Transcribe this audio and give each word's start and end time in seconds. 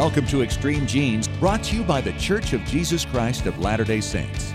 Welcome 0.00 0.26
to 0.28 0.42
Extreme 0.42 0.86
Genes, 0.86 1.28
brought 1.28 1.62
to 1.64 1.76
you 1.76 1.82
by 1.82 2.00
The 2.00 2.14
Church 2.14 2.54
of 2.54 2.64
Jesus 2.64 3.04
Christ 3.04 3.44
of 3.44 3.58
Latter 3.58 3.84
day 3.84 4.00
Saints. 4.00 4.54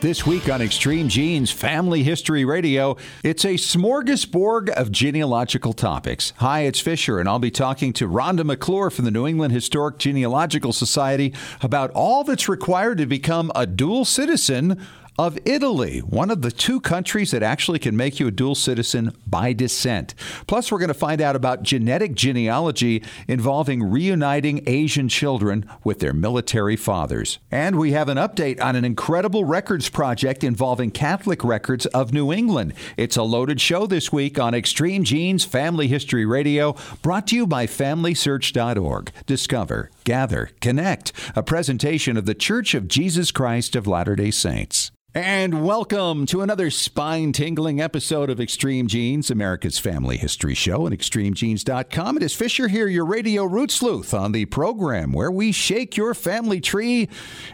This 0.00 0.24
week 0.24 0.48
on 0.48 0.62
Extreme 0.62 1.10
Genes 1.10 1.50
Family 1.50 2.02
History 2.02 2.46
Radio, 2.46 2.96
it's 3.22 3.44
a 3.44 3.56
smorgasbord 3.56 4.70
of 4.70 4.90
genealogical 4.90 5.74
topics. 5.74 6.32
Hi, 6.38 6.60
it's 6.60 6.80
Fisher, 6.80 7.20
and 7.20 7.28
I'll 7.28 7.38
be 7.38 7.50
talking 7.50 7.92
to 7.92 8.08
Rhonda 8.08 8.46
McClure 8.46 8.88
from 8.88 9.04
the 9.04 9.10
New 9.10 9.26
England 9.26 9.52
Historic 9.52 9.98
Genealogical 9.98 10.72
Society 10.72 11.34
about 11.60 11.90
all 11.90 12.24
that's 12.24 12.48
required 12.48 12.96
to 12.96 13.04
become 13.04 13.52
a 13.54 13.66
dual 13.66 14.06
citizen 14.06 14.80
of 15.18 15.36
Italy, 15.44 15.98
one 15.98 16.30
of 16.30 16.42
the 16.42 16.52
two 16.52 16.80
countries 16.80 17.32
that 17.32 17.42
actually 17.42 17.80
can 17.80 17.96
make 17.96 18.20
you 18.20 18.28
a 18.28 18.30
dual 18.30 18.54
citizen 18.54 19.12
by 19.26 19.52
descent. 19.52 20.14
Plus, 20.46 20.70
we're 20.70 20.78
going 20.78 20.86
to 20.86 20.94
find 20.94 21.20
out 21.20 21.34
about 21.34 21.64
genetic 21.64 22.14
genealogy 22.14 23.02
involving 23.26 23.82
reuniting 23.82 24.62
Asian 24.68 25.08
children 25.08 25.68
with 25.82 25.98
their 25.98 26.12
military 26.12 26.76
fathers. 26.76 27.40
And 27.50 27.76
we 27.76 27.90
have 27.92 28.08
an 28.08 28.16
update 28.16 28.62
on 28.62 28.76
an 28.76 28.84
incredible 28.84 29.44
records 29.44 29.88
project 29.88 30.44
involving 30.44 30.92
Catholic 30.92 31.42
records 31.42 31.86
of 31.86 32.12
New 32.12 32.32
England. 32.32 32.74
It's 32.96 33.16
a 33.16 33.24
loaded 33.24 33.60
show 33.60 33.86
this 33.86 34.12
week 34.12 34.38
on 34.38 34.54
Extreme 34.54 35.02
Genes 35.02 35.44
Family 35.44 35.88
History 35.88 36.26
Radio, 36.26 36.76
brought 37.02 37.26
to 37.28 37.36
you 37.36 37.46
by 37.46 37.66
FamilySearch.org. 37.66 39.10
Discover, 39.26 39.90
gather, 40.04 40.50
connect, 40.60 41.12
a 41.34 41.42
presentation 41.42 42.16
of 42.16 42.24
the 42.24 42.34
Church 42.34 42.74
of 42.74 42.86
Jesus 42.86 43.32
Christ 43.32 43.74
of 43.74 43.88
Latter 43.88 44.14
day 44.14 44.30
Saints. 44.30 44.92
And 45.20 45.66
welcome 45.66 46.26
to 46.26 46.42
another 46.42 46.70
spine 46.70 47.32
tingling 47.32 47.80
episode 47.80 48.30
of 48.30 48.38
Extreme 48.40 48.86
Genes, 48.86 49.32
America's 49.32 49.76
family 49.76 50.16
history 50.16 50.54
show 50.54 50.86
at 50.86 50.92
extremegenes.com. 50.92 52.18
It 52.18 52.22
is 52.22 52.36
Fisher 52.36 52.68
here, 52.68 52.86
your 52.86 53.04
radio 53.04 53.42
root 53.42 53.72
sleuth 53.72 54.14
on 54.14 54.30
the 54.30 54.44
program 54.44 55.10
where 55.10 55.32
we 55.32 55.50
shake 55.50 55.96
your 55.96 56.14
family 56.14 56.60
tree 56.60 57.08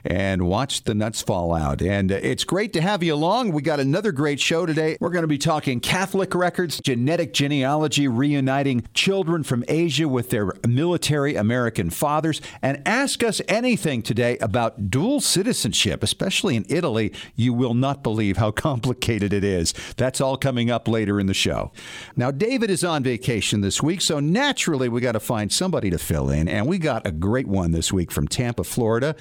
and 0.05 0.47
watch 0.47 0.85
the 0.85 0.95
nuts 0.95 1.23
fall 1.23 1.55
out. 1.55 1.81
And 1.81 2.11
it's 2.11 2.45
great 2.45 2.75
to 2.75 2.83
have 2.83 3.03
you 3.03 3.15
along. 3.15 3.53
We 3.53 3.63
got 3.63 3.81
another 3.81 4.13
great 4.13 4.41
show 4.41 4.67
today. 4.67 4.99
We're 5.01 5.09
going 5.09 5.23
to 5.23 5.27
be 5.27 5.39
talking 5.39 5.81
Catholic 5.81 6.35
records, 6.35 6.83
genetic 6.85 7.33
genealogy, 7.33 8.09
reuniting 8.09 8.85
children 8.93 9.43
from 9.43 9.65
Asia 9.69 10.07
with 10.07 10.29
their 10.29 10.53
military 10.69 11.35
American 11.35 11.89
fathers, 11.89 12.43
and 12.61 12.83
ask 12.85 13.25
us 13.25 13.41
anything 13.49 14.03
today 14.03 14.37
about 14.37 14.91
dual 14.91 15.23
citizenship, 15.23 16.03
especially 16.03 16.57
in 16.57 16.67
Italy. 16.69 17.11
You 17.35 17.54
will 17.55 17.75
not 17.75 18.03
believe 18.03 18.37
how 18.37 18.51
complicated 18.65 19.33
it 19.33 19.45
is. 19.45 19.73
That's 19.97 20.21
all 20.21 20.37
coming 20.37 20.71
up 20.71 20.87
later 20.89 21.19
in 21.19 21.27
the 21.27 21.35
show. 21.35 21.73
Now, 22.17 22.31
David 22.31 22.71
is 22.71 22.85
on 22.85 23.03
vacation 23.03 23.61
this 23.61 23.83
week, 23.83 24.01
so 24.01 24.21
naturally 24.21 24.89
we 24.89 25.01
got 25.01 25.13
to 25.13 25.21
find 25.21 25.51
somebody 25.51 25.91
to 25.91 25.99
fill 25.99 26.31
in, 26.31 26.49
and 26.49 26.67
we 26.67 26.79
got 26.79 27.07
a 27.07 27.13
great 27.13 27.47
one 27.47 27.73
this 27.73 27.93
week 27.93 28.11
from 28.11 28.29
Tampa, 28.29 28.65
Florida. 28.65 29.17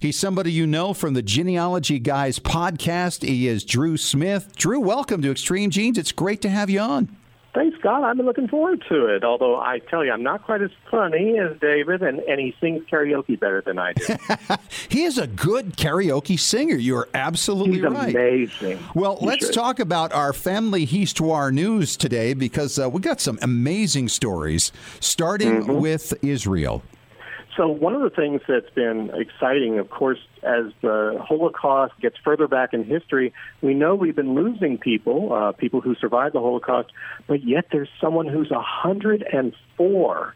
He's 0.00 0.18
somebody 0.18 0.52
you 0.52 0.66
know 0.66 0.94
from 0.94 1.14
the 1.14 1.22
Genealogy 1.22 1.98
Guys 1.98 2.38
podcast. 2.38 3.22
He 3.22 3.48
is 3.48 3.64
Drew 3.64 3.96
Smith. 3.96 4.54
Drew, 4.56 4.80
welcome 4.80 5.22
to 5.22 5.30
Extreme 5.30 5.70
Genes. 5.70 5.98
It's 5.98 6.12
great 6.12 6.40
to 6.42 6.48
have 6.48 6.70
you 6.70 6.80
on. 6.80 7.17
Thanks, 7.58 7.76
Scott. 7.80 8.04
I've 8.04 8.16
been 8.16 8.24
looking 8.24 8.46
forward 8.46 8.84
to 8.88 9.06
it. 9.06 9.24
Although 9.24 9.56
I 9.56 9.80
tell 9.80 10.04
you, 10.04 10.12
I'm 10.12 10.22
not 10.22 10.44
quite 10.44 10.62
as 10.62 10.70
funny 10.92 11.38
as 11.40 11.58
David, 11.60 12.02
and, 12.02 12.20
and 12.20 12.38
he 12.38 12.54
sings 12.60 12.84
karaoke 12.84 13.38
better 13.38 13.60
than 13.60 13.80
I 13.80 13.94
do. 13.94 14.14
he 14.88 15.02
is 15.02 15.18
a 15.18 15.26
good 15.26 15.76
karaoke 15.76 16.38
singer. 16.38 16.76
You 16.76 16.96
are 16.98 17.08
absolutely 17.14 17.74
He's 17.74 17.82
right. 17.82 18.14
amazing. 18.14 18.78
Well, 18.94 19.16
He 19.16 19.26
let's 19.26 19.46
should. 19.46 19.54
talk 19.54 19.80
about 19.80 20.12
our 20.12 20.32
family 20.32 20.84
histoire 20.84 21.50
news 21.50 21.96
today 21.96 22.32
because 22.32 22.78
uh, 22.78 22.88
we 22.88 23.00
got 23.00 23.20
some 23.20 23.40
amazing 23.42 24.08
stories, 24.08 24.70
starting 25.00 25.48
Mm-hmm. 25.62 25.80
with 25.80 26.14
Israel. 26.22 26.82
So 27.58 27.66
one 27.66 27.92
of 27.92 28.02
the 28.02 28.10
things 28.10 28.40
that's 28.46 28.70
been 28.70 29.10
exciting, 29.12 29.80
of 29.80 29.90
course, 29.90 30.20
as 30.44 30.66
the 30.80 31.20
Holocaust 31.20 31.92
gets 32.00 32.16
further 32.24 32.46
back 32.46 32.72
in 32.72 32.84
history, 32.84 33.34
we 33.62 33.74
know 33.74 33.96
we've 33.96 34.14
been 34.14 34.36
losing 34.36 34.78
people, 34.78 35.32
uh, 35.32 35.50
people 35.50 35.80
who 35.80 35.96
survived 35.96 36.36
the 36.36 36.40
Holocaust, 36.40 36.92
but 37.26 37.44
yet 37.44 37.66
there's 37.72 37.88
someone 38.00 38.28
who's 38.28 38.50
104. 38.50 40.34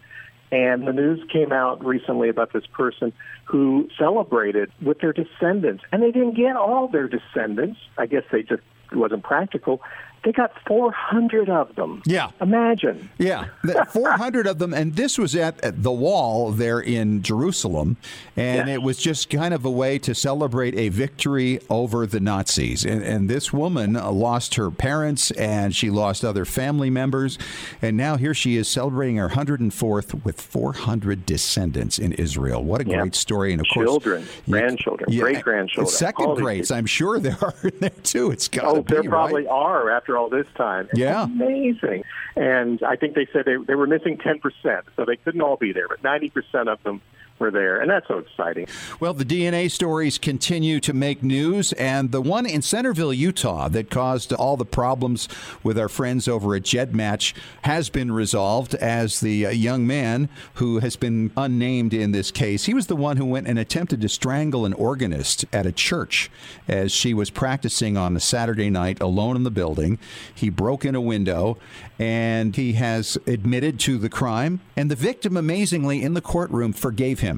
And 0.51 0.87
the 0.87 0.93
news 0.93 1.21
came 1.33 1.53
out 1.53 1.85
recently 1.85 2.29
about 2.29 2.53
this 2.53 2.67
person 2.67 3.13
who 3.45 3.89
celebrated 3.97 4.73
with 4.83 4.99
their 4.99 5.13
descendants. 5.13 5.85
And 5.93 6.03
they 6.03 6.11
didn't 6.11 6.35
get 6.35 6.57
all 6.57 6.89
their 6.89 7.07
descendants. 7.09 7.79
I 7.97 8.07
guess 8.07 8.25
they 8.33 8.43
just 8.43 8.63
it 8.91 8.97
wasn't 8.97 9.23
practical. 9.23 9.81
They 10.25 10.31
got 10.33 10.53
400 10.69 11.49
of 11.51 11.75
them. 11.75 12.01
Yeah. 12.07 12.31
Imagine. 12.41 13.11
Yeah, 13.19 13.47
400 13.93 14.47
of 14.47 14.59
them, 14.61 14.73
and 14.73 14.95
this 14.95 15.19
was 15.19 15.35
at, 15.35 15.61
at 15.65 15.83
the 15.83 15.91
wall 15.91 16.53
there 16.53 16.79
in 16.81 17.23
Jerusalem, 17.23 17.97
and 18.37 18.69
Yes. 18.69 18.77
it 18.77 18.83
was 18.83 18.99
just 18.99 19.31
kind 19.31 19.53
of 19.53 19.65
a 19.65 19.71
way 19.71 19.99
to 19.99 20.15
celebrate 20.15 20.77
a 20.77 20.91
victory 20.91 21.61
over 21.69 22.07
the 22.07 22.21
Nazis. 22.21 22.85
And, 22.85 23.03
and 23.03 23.29
this 23.29 23.53
woman 23.53 23.95
lost 23.95 24.55
her 24.55 24.71
parents, 24.71 25.31
and 25.33 25.75
she 25.75 25.91
lost 25.91 26.25
other 26.25 26.45
family 26.45 26.91
members, 26.91 27.37
and 27.81 27.97
now 27.97 28.17
here 28.17 28.35
she 28.35 28.57
is 28.57 28.69
celebrating 28.69 29.17
her 29.17 29.31
104th 29.31 30.25
with 30.25 30.41
400 30.41 31.27
descendants 31.27 31.99
in 31.99 32.13
Israel. 32.13 32.63
What 32.63 32.81
a 32.81 32.89
Yeah. 32.89 33.01
great 33.01 33.15
story! 33.17 33.53
And 33.53 33.61
of 33.61 33.67
course, 33.75 33.87
Children, 33.89 34.25
grandchildren, 34.49 35.19
great-grandchildren, 35.19 35.87
second 35.93 36.37
grades. 36.37 36.71
I'm 36.71 36.87
sure 36.87 37.19
there 37.19 37.37
are 37.43 37.55
in 37.65 37.73
there 37.81 37.91
too. 38.05 38.31
It's 38.31 38.47
got 38.49 38.65
Oh, 38.65 38.83
be 38.83 38.95
there 38.95 39.03
probably 39.05 39.43
right? 39.47 39.51
are 39.51 39.91
after 39.91 40.12
all 40.17 40.29
this 40.29 40.47
time. 40.57 40.89
It's 40.91 40.99
Yeah. 40.99 41.25
amazing. 41.25 42.05
And 42.37 42.83
I 42.83 42.97
think 42.97 43.15
they 43.15 43.27
said 43.33 43.45
they 43.45 43.57
they 43.57 43.75
were 43.75 43.87
missing 43.87 44.19
ten 44.19 44.39
percent, 44.39 44.85
so 44.97 45.05
they 45.05 45.17
couldn't 45.17 45.41
all 45.43 45.57
be 45.57 45.73
there, 45.73 45.89
but 45.89 46.03
ninety 46.03 46.31
percent 46.31 46.69
of 46.69 46.83
them 46.83 47.01
were 47.39 47.51
there, 47.51 47.81
and 47.81 47.91
that's 47.91 48.07
so 48.09 48.19
exciting. 48.19 48.67
Well, 49.01 49.15
the 49.15 49.25
DNA 49.25 49.71
stories 49.71 50.19
continue 50.19 50.81
to 50.81 50.93
make 50.93 51.23
news, 51.23 51.73
and 51.75 52.13
the 52.13 52.21
one 52.21 52.47
in 52.47 52.63
Centerville, 52.63 53.13
Utah, 53.13 53.69
that 53.69 53.91
caused 53.91 54.33
all 54.33 54.57
the 54.57 54.65
problems 54.65 55.29
with 55.63 55.79
our 55.79 55.89
friends 55.89 56.29
over 56.29 56.55
at 56.55 56.63
GEDmatch 56.63 57.35
has 57.63 57.91
been 57.91 58.13
resolved. 58.13 58.75
As 58.77 59.21
the 59.21 59.47
uh, 59.47 59.51
young 59.51 59.87
man 59.87 60.29
who 60.55 60.79
has 60.79 60.97
been 60.97 61.33
unnamed 61.37 61.93
in 61.93 62.13
this 62.13 62.31
case, 62.31 62.65
he 62.65 62.75
was 62.75 62.87
the 62.87 62.97
one 62.97 63.17
who 63.17 63.27
went 63.27 63.49
and 63.49 63.59
attempted 63.59 64.01
to 64.03 64.09
strangle 64.09 64.65
an 64.65 64.73
organist 64.75 65.45
at 65.53 65.67
a 65.67 65.73
church 65.73 66.31
as 66.69 66.93
she 66.93 67.13
was 67.13 67.31
practicing 67.31 67.97
on 67.97 68.17
a 68.17 68.21
Saturday 68.21 68.71
night 68.71 69.01
alone 69.01 69.37
in 69.37 69.43
the 69.43 69.51
building. 69.51 69.99
He 70.33 70.49
broke 70.49 70.85
in 70.85 70.95
a 70.95 71.01
window, 71.01 71.59
and 71.99 72.55
he 72.55 72.75
has 72.75 73.19
admitted 73.27 73.81
to 73.81 73.99
the 73.99 74.09
crime. 74.09 74.61
And 74.77 74.91
the 74.91 74.97
victim, 74.97 75.37
amazingly, 75.37 76.03
in 76.03 76.15
the 76.15 76.21
courtroom, 76.21 76.73
forgave 76.73 77.21
him 77.21 77.32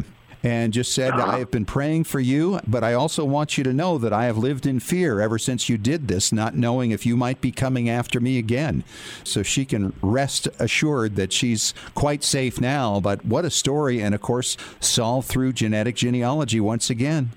and 0.44 0.75
just 0.75 0.93
said, 0.93 1.15
I 1.15 1.21
uh-huh. 1.21 1.38
have 1.38 1.50
been 1.50 1.65
praying 1.65 2.05
for 2.05 2.21
you, 2.21 2.60
but 2.66 2.84
I 2.84 2.93
also 2.93 3.25
want 3.25 3.56
you 3.56 3.65
to 3.65 3.72
know 3.72 3.97
that 3.97 4.12
I 4.12 4.27
have 4.27 4.37
lived 4.37 4.66
in 4.66 4.78
fear 4.78 5.21
ever 5.21 5.38
since 5.38 5.71
you 5.71 5.78
did 5.78 6.06
this, 6.06 6.32
not 6.32 6.55
knowing 6.55 6.91
if 6.91 7.06
you 7.06 7.16
might 7.16 7.41
be 7.41 7.50
coming 7.50 7.88
after 7.88 8.21
me 8.21 8.38
again. 8.38 8.84
So 9.25 9.43
she 9.43 9.65
can 9.65 9.94
rest 10.03 10.47
assured 10.59 11.16
that 11.16 11.32
she's 11.32 11.72
quite 11.94 12.22
safe 12.22 12.60
now. 12.60 13.00
But 13.00 13.25
what 13.25 13.47
a 13.47 13.50
story, 13.50 14.03
and 14.03 14.15
of 14.15 14.21
course, 14.21 14.59
solved 14.81 15.28
through 15.28 15.55
genetic 15.55 15.97
genealogy 15.97 16.61
once 16.61 16.91
again. 16.91 17.31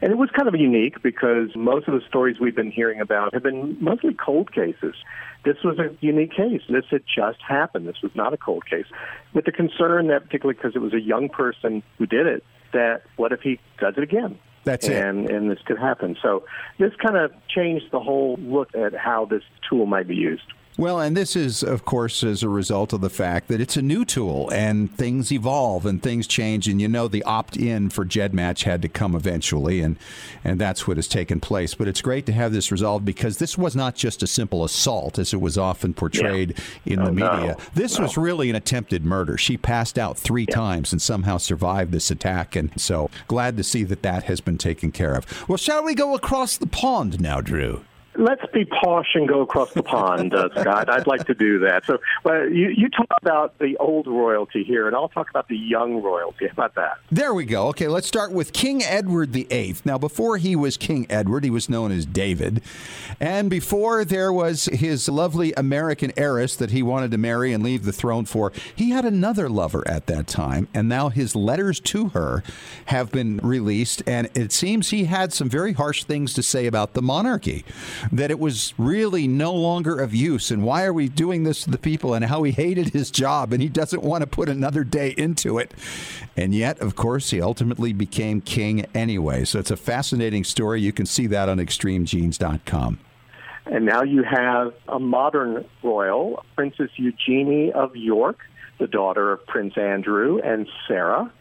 And 0.00 0.12
it 0.12 0.18
was 0.18 0.30
kind 0.30 0.46
of 0.46 0.54
unique 0.54 1.02
because 1.02 1.54
most 1.56 1.88
of 1.88 1.94
the 1.94 2.06
stories 2.06 2.38
we've 2.38 2.54
been 2.54 2.70
hearing 2.70 3.00
about 3.00 3.34
have 3.34 3.42
been 3.42 3.76
mostly 3.80 4.14
cold 4.14 4.52
cases. 4.52 4.94
This 5.46 5.62
was 5.62 5.78
a 5.78 5.96
unique 6.00 6.32
case. 6.32 6.60
This 6.68 6.84
had 6.90 7.04
just 7.06 7.38
happened. 7.40 7.86
This 7.86 8.02
was 8.02 8.10
not 8.16 8.34
a 8.34 8.36
cold 8.36 8.66
case. 8.66 8.86
With 9.32 9.44
the 9.44 9.52
concern 9.52 10.08
that, 10.08 10.24
particularly 10.24 10.56
because 10.60 10.74
it 10.74 10.80
was 10.80 10.92
a 10.92 11.00
young 11.00 11.28
person 11.28 11.84
who 11.98 12.06
did 12.06 12.26
it, 12.26 12.42
that 12.72 13.02
what 13.14 13.30
if 13.30 13.42
he 13.42 13.60
does 13.78 13.94
it 13.96 14.02
again? 14.02 14.40
That's 14.64 14.88
it. 14.88 15.06
and, 15.06 15.30
and 15.30 15.48
this 15.48 15.60
could 15.64 15.78
happen. 15.78 16.16
So 16.20 16.42
this 16.80 16.90
kind 16.96 17.16
of 17.16 17.30
changed 17.48 17.92
the 17.92 18.00
whole 18.00 18.36
look 18.40 18.74
at 18.74 18.92
how 18.92 19.24
this 19.24 19.44
tool 19.70 19.86
might 19.86 20.08
be 20.08 20.16
used. 20.16 20.52
Well, 20.78 21.00
and 21.00 21.16
this 21.16 21.34
is, 21.36 21.62
of 21.62 21.86
course, 21.86 22.22
as 22.22 22.42
a 22.42 22.50
result 22.50 22.92
of 22.92 23.00
the 23.00 23.08
fact 23.08 23.48
that 23.48 23.62
it's 23.62 23.78
a 23.78 23.82
new 23.82 24.04
tool 24.04 24.50
and 24.52 24.94
things 24.94 25.32
evolve 25.32 25.86
and 25.86 26.02
things 26.02 26.26
change. 26.26 26.68
And 26.68 26.82
you 26.82 26.86
know, 26.88 27.08
the 27.08 27.22
opt 27.22 27.56
in 27.56 27.88
for 27.88 28.04
GEDmatch 28.04 28.64
had 28.64 28.82
to 28.82 28.88
come 28.88 29.14
eventually, 29.14 29.80
and, 29.80 29.96
and 30.44 30.60
that's 30.60 30.86
what 30.86 30.98
has 30.98 31.08
taken 31.08 31.40
place. 31.40 31.74
But 31.74 31.88
it's 31.88 32.02
great 32.02 32.26
to 32.26 32.32
have 32.32 32.52
this 32.52 32.70
resolved 32.70 33.06
because 33.06 33.38
this 33.38 33.56
was 33.56 33.74
not 33.74 33.94
just 33.94 34.22
a 34.22 34.26
simple 34.26 34.64
assault 34.64 35.18
as 35.18 35.32
it 35.32 35.40
was 35.40 35.56
often 35.56 35.94
portrayed 35.94 36.58
in 36.84 36.96
the 37.02 37.06
Oh, 37.06 37.10
no. 37.10 37.32
media. 37.36 37.56
This 37.72 37.96
No. 37.98 38.04
was 38.04 38.18
really 38.18 38.50
an 38.50 38.56
attempted 38.56 39.02
murder. 39.02 39.38
She 39.38 39.56
passed 39.56 39.98
out 39.98 40.18
three 40.18 40.44
times 40.44 40.92
and 40.92 41.00
somehow 41.00 41.38
survived 41.38 41.90
this 41.90 42.10
attack. 42.10 42.54
And 42.54 42.70
so 42.78 43.08
glad 43.28 43.56
to 43.56 43.64
see 43.64 43.82
that 43.84 44.02
that 44.02 44.24
has 44.24 44.42
been 44.42 44.58
taken 44.58 44.92
care 44.92 45.14
of. 45.14 45.48
Well, 45.48 45.56
shall 45.56 45.82
we 45.82 45.94
go 45.94 46.14
across 46.14 46.58
the 46.58 46.66
pond 46.66 47.18
now, 47.18 47.40
Drew? 47.40 47.80
Let's 48.18 48.42
be 48.52 48.64
posh 48.64 49.14
and 49.14 49.28
go 49.28 49.40
across 49.40 49.72
the 49.72 49.82
pond, 49.82 50.34
uh, 50.34 50.48
Scott. 50.60 50.88
I'd 50.88 51.06
like 51.06 51.26
to 51.26 51.34
do 51.34 51.58
that. 51.60 51.84
So, 51.84 51.98
you, 52.24 52.68
you 52.76 52.88
talk 52.88 53.08
about 53.20 53.58
the 53.58 53.76
old 53.78 54.06
royalty 54.06 54.64
here, 54.64 54.86
and 54.86 54.96
I'll 54.96 55.08
talk 55.08 55.30
about 55.30 55.48
the 55.48 55.56
young 55.56 56.02
royalty. 56.02 56.46
How 56.46 56.52
about 56.52 56.74
that? 56.74 56.98
There 57.10 57.34
we 57.34 57.44
go. 57.44 57.68
Okay, 57.68 57.88
let's 57.88 58.06
start 58.06 58.32
with 58.32 58.52
King 58.52 58.82
Edward 58.82 59.30
VIII. 59.30 59.76
Now, 59.84 59.98
before 59.98 60.38
he 60.38 60.56
was 60.56 60.76
King 60.76 61.06
Edward, 61.10 61.44
he 61.44 61.50
was 61.50 61.68
known 61.68 61.92
as 61.92 62.06
David. 62.06 62.62
And 63.20 63.50
before 63.50 64.04
there 64.04 64.32
was 64.32 64.66
his 64.66 65.08
lovely 65.08 65.52
American 65.54 66.12
heiress 66.16 66.56
that 66.56 66.70
he 66.70 66.82
wanted 66.82 67.10
to 67.12 67.18
marry 67.18 67.52
and 67.52 67.62
leave 67.62 67.84
the 67.84 67.92
throne 67.92 68.24
for, 68.24 68.52
he 68.74 68.90
had 68.90 69.04
another 69.04 69.48
lover 69.48 69.86
at 69.86 70.06
that 70.06 70.26
time. 70.26 70.68
And 70.74 70.88
now 70.88 71.08
his 71.08 71.34
letters 71.34 71.80
to 71.80 72.10
her 72.10 72.42
have 72.86 73.10
been 73.10 73.38
released. 73.38 74.02
And 74.06 74.28
it 74.34 74.52
seems 74.52 74.90
he 74.90 75.04
had 75.04 75.32
some 75.32 75.48
very 75.48 75.72
harsh 75.72 76.04
things 76.04 76.34
to 76.34 76.42
say 76.42 76.66
about 76.66 76.94
the 76.94 77.02
monarchy 77.02 77.64
that 78.12 78.30
it 78.30 78.38
was 78.38 78.74
really 78.78 79.26
no 79.26 79.52
longer 79.52 79.98
of 80.00 80.14
use. 80.14 80.50
And 80.50 80.62
why 80.62 80.84
are 80.84 80.92
we 80.92 81.08
doing 81.08 81.44
this 81.44 81.64
to 81.64 81.70
the 81.70 81.78
people? 81.78 82.14
And 82.14 82.24
how 82.24 82.42
he 82.42 82.52
hated 82.52 82.90
his 82.90 83.10
job 83.10 83.52
and 83.52 83.62
he 83.62 83.68
doesn't 83.68 84.02
want 84.02 84.22
to 84.22 84.26
put 84.26 84.48
another 84.48 84.84
day 84.84 85.14
into 85.16 85.58
it. 85.58 85.72
And 86.36 86.54
yet, 86.54 86.78
of 86.80 86.96
course, 86.96 87.30
he 87.30 87.40
ultimately 87.40 87.92
became 87.92 88.40
king 88.40 88.86
anyway. 88.94 89.44
So 89.44 89.58
it's 89.58 89.70
a 89.70 89.76
fascinating 89.76 90.44
story. 90.44 90.80
You 90.80 90.92
can 90.92 91.06
see 91.06 91.26
that 91.28 91.48
on 91.48 91.58
extremegenes.com. 91.58 92.98
And 93.66 93.84
now 93.84 94.02
you 94.02 94.22
have 94.22 94.74
a 94.86 94.98
modern 95.00 95.64
royal, 95.82 96.44
Princess 96.54 96.90
Eugenie 96.96 97.72
of 97.72 97.96
York, 97.96 98.38
the 98.78 98.86
daughter 98.86 99.32
of 99.32 99.44
Prince 99.46 99.76
Andrew 99.76 100.38
and 100.42 100.68
Sarah. 100.86 101.32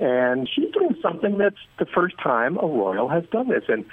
And 0.00 0.48
she's 0.48 0.72
doing 0.72 0.96
something 1.02 1.38
that's 1.38 1.60
the 1.78 1.86
first 1.86 2.18
time 2.18 2.56
a 2.56 2.66
royal 2.66 3.08
has 3.08 3.24
done 3.30 3.48
this. 3.48 3.64
And 3.68 3.84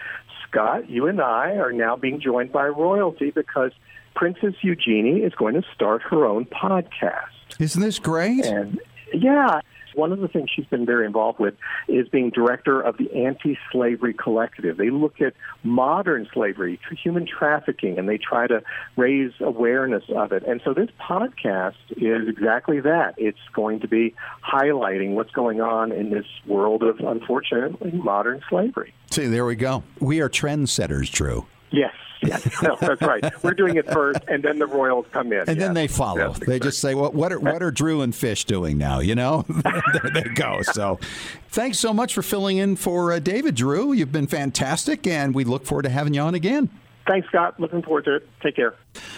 Scott, 0.51 0.89
you 0.89 1.07
and 1.07 1.21
I 1.21 1.51
are 1.55 1.71
now 1.71 1.95
being 1.95 2.19
joined 2.19 2.51
by 2.51 2.67
royalty 2.67 3.31
because 3.31 3.71
Princess 4.15 4.55
Eugenie 4.61 5.21
is 5.21 5.33
going 5.33 5.53
to 5.53 5.63
start 5.73 6.01
her 6.03 6.25
own 6.25 6.45
podcast. 6.45 7.57
Isn't 7.59 7.81
this 7.81 7.99
great? 7.99 8.45
And 8.45 8.79
yeah, 9.13 9.61
one 9.95 10.11
of 10.11 10.19
the 10.19 10.27
things 10.27 10.49
she's 10.53 10.65
been 10.65 10.85
very 10.85 11.05
involved 11.05 11.39
with 11.39 11.55
is 11.87 12.07
being 12.09 12.29
director 12.29 12.81
of 12.81 12.97
the 12.97 13.11
Anti 13.25 13.57
Slavery 13.71 14.13
Collective. 14.13 14.77
They 14.77 14.89
look 14.89 15.21
at 15.21 15.33
modern 15.63 16.27
slavery, 16.33 16.79
human 17.03 17.25
trafficking, 17.27 17.97
and 17.97 18.07
they 18.07 18.17
try 18.17 18.47
to 18.47 18.61
raise 18.97 19.31
awareness 19.39 20.03
of 20.15 20.31
it. 20.31 20.43
And 20.47 20.61
so 20.63 20.73
this 20.73 20.89
podcast 20.99 21.75
is 21.91 22.27
exactly 22.27 22.79
that. 22.81 23.15
It's 23.17 23.37
going 23.53 23.79
to 23.81 23.87
be 23.87 24.15
highlighting 24.47 25.13
what's 25.13 25.31
going 25.31 25.61
on 25.61 25.91
in 25.91 26.09
this 26.09 26.25
world 26.45 26.83
of, 26.83 26.99
unfortunately, 26.99 27.91
modern 27.91 28.41
slavery. 28.49 28.93
See, 29.11 29.27
there 29.27 29.45
we 29.45 29.55
go. 29.55 29.83
We 29.99 30.21
are 30.21 30.29
trendsetters, 30.29 31.11
Drew. 31.11 31.45
Yes. 31.71 31.93
Yes, 32.21 32.47
no, 32.63 32.77
that's 32.79 33.01
right. 33.01 33.23
We're 33.43 33.53
doing 33.53 33.77
it 33.77 33.91
first, 33.91 34.19
and 34.27 34.43
then 34.43 34.59
the 34.59 34.67
Royals 34.67 35.05
come 35.11 35.33
in, 35.33 35.39
and 35.39 35.47
yes. 35.49 35.57
then 35.57 35.73
they 35.73 35.87
follow. 35.87 36.29
Yes, 36.29 36.39
they 36.39 36.59
just 36.59 36.79
say, 36.79 36.93
"Well, 36.93 37.11
what 37.11 37.33
are 37.33 37.39
what 37.39 37.63
are 37.63 37.71
Drew 37.71 38.01
and 38.01 38.15
Fish 38.15 38.45
doing 38.45 38.77
now?" 38.77 38.99
You 38.99 39.15
know, 39.15 39.45
there 39.93 40.11
they 40.13 40.29
go. 40.35 40.61
So, 40.61 40.99
thanks 41.49 41.79
so 41.79 41.93
much 41.93 42.13
for 42.13 42.21
filling 42.21 42.57
in 42.57 42.75
for 42.75 43.11
uh, 43.11 43.19
David, 43.19 43.55
Drew. 43.55 43.93
You've 43.93 44.11
been 44.11 44.27
fantastic, 44.27 45.07
and 45.07 45.33
we 45.33 45.43
look 45.43 45.65
forward 45.65 45.83
to 45.83 45.89
having 45.89 46.13
you 46.13 46.21
on 46.21 46.35
again. 46.35 46.69
Thanks, 47.07 47.27
Scott. 47.29 47.59
Looking 47.59 47.81
forward 47.81 48.05
to 48.05 48.15
it. 48.15 48.29
Take 48.41 48.55
care. 48.55 48.75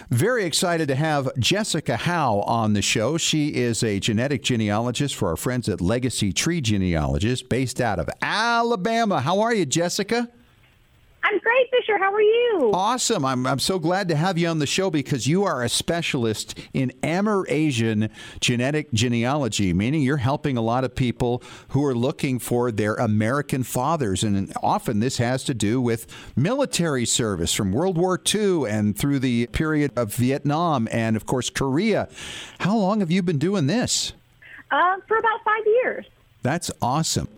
Very 0.10 0.46
excited 0.46 0.88
to 0.88 0.96
have 0.96 1.30
Jessica 1.38 1.98
Howe 1.98 2.40
on 2.48 2.74
the 2.74 2.82
show. 2.82 3.18
She 3.18 3.56
is 3.56 3.84
a 3.84 4.00
genetic 4.00 4.42
genealogist 4.42 5.16
for 5.16 5.28
our 5.28 5.36
friends 5.36 5.68
at 5.68 5.82
Legacy 5.82 6.32
Tree 6.32 6.62
Genealogists 6.62 7.46
based 7.46 7.82
out 7.82 8.00
of 8.00 8.10
Alabama. 8.22 9.20
How 9.20 9.42
are 9.42 9.54
you, 9.54 9.66
Jessica? 9.66 10.30
I'm 11.26 11.40
great, 11.40 11.70
Fisher. 11.72 11.98
How 11.98 12.14
are 12.14 12.22
you? 12.22 12.72
Awesome. 12.74 13.24
I'm, 13.24 13.48
I'm 13.48 13.60
so 13.60 13.80
glad 13.80 14.10
to 14.10 14.16
have 14.16 14.38
you 14.38 14.50
on 14.50 14.60
the 14.60 14.68
show 14.68 14.90
because 14.90 15.26
you 15.26 15.46
are 15.46 15.64
a 15.64 15.70
specialist 15.70 16.60
in 16.74 16.92
Amerasian 17.02 18.10
genetic 18.42 18.92
genealogy, 18.92 19.72
meaning 19.72 20.02
you're 20.02 20.18
helping 20.18 20.58
a 20.58 20.62
lot 20.62 20.84
of 20.84 20.96
people 20.96 21.42
who 21.70 21.86
are 21.86 21.96
looking 21.96 22.40
for 22.40 22.72
their 22.72 22.96
American 22.96 23.64
fathers. 23.64 24.22
And 24.24 24.52
often 24.62 25.00
this 25.00 25.18
has 25.18 25.46
to 25.46 25.54
do 25.54 25.80
with 25.80 26.08
military 26.36 27.06
service 27.06 27.54
from 27.54 27.72
World 27.72 27.98
War 27.98 28.22
II 28.34 28.66
and 28.70 28.98
through 28.98 29.20
the 29.20 29.48
period 29.48 29.92
of 29.96 30.14
Vietnam 30.14 30.90
and, 30.92 31.16
of 31.16 31.26
course, 31.26 31.50
Korea. 31.50 32.10
How 32.60 32.76
long 32.76 33.00
have 33.00 33.12
you 33.12 33.24
been 33.24 33.40
doing 33.40 33.68
this? 33.68 34.12
Uh, 34.72 34.98
for 35.08 35.18
about 35.18 35.40
five 35.46 35.66
years. 35.66 36.06
That's 36.44 36.70
awesome. 36.82 37.30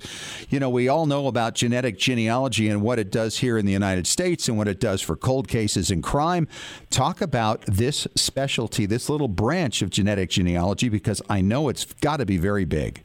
You 0.49 0.59
know, 0.59 0.69
we 0.69 0.89
all 0.89 1.05
know 1.05 1.27
about 1.27 1.53
genetic 1.53 1.97
genealogy 1.99 2.67
and 2.67 2.81
what 2.81 2.97
it 2.97 3.11
does 3.11 3.37
here 3.37 3.55
in 3.57 3.65
the 3.67 3.71
United 3.71 4.07
States 4.07 4.49
and 4.49 4.57
what 4.57 4.67
it 4.67 4.79
does 4.79 4.99
for 4.99 5.15
cold 5.15 5.47
cases 5.47 5.91
and 5.91 6.03
crime. 6.03 6.47
Talk 6.89 7.21
about 7.21 7.63
this 7.67 8.07
specialty, 8.15 8.87
this 8.87 9.07
little 9.07 9.27
branch 9.27 9.83
of 9.83 9.91
genetic 9.91 10.31
genealogy, 10.31 10.89
because 10.89 11.21
I 11.29 11.41
know 11.41 11.69
it's 11.69 11.85
got 11.85 12.17
to 12.17 12.25
be 12.25 12.37
very 12.37 12.65
big. 12.65 13.03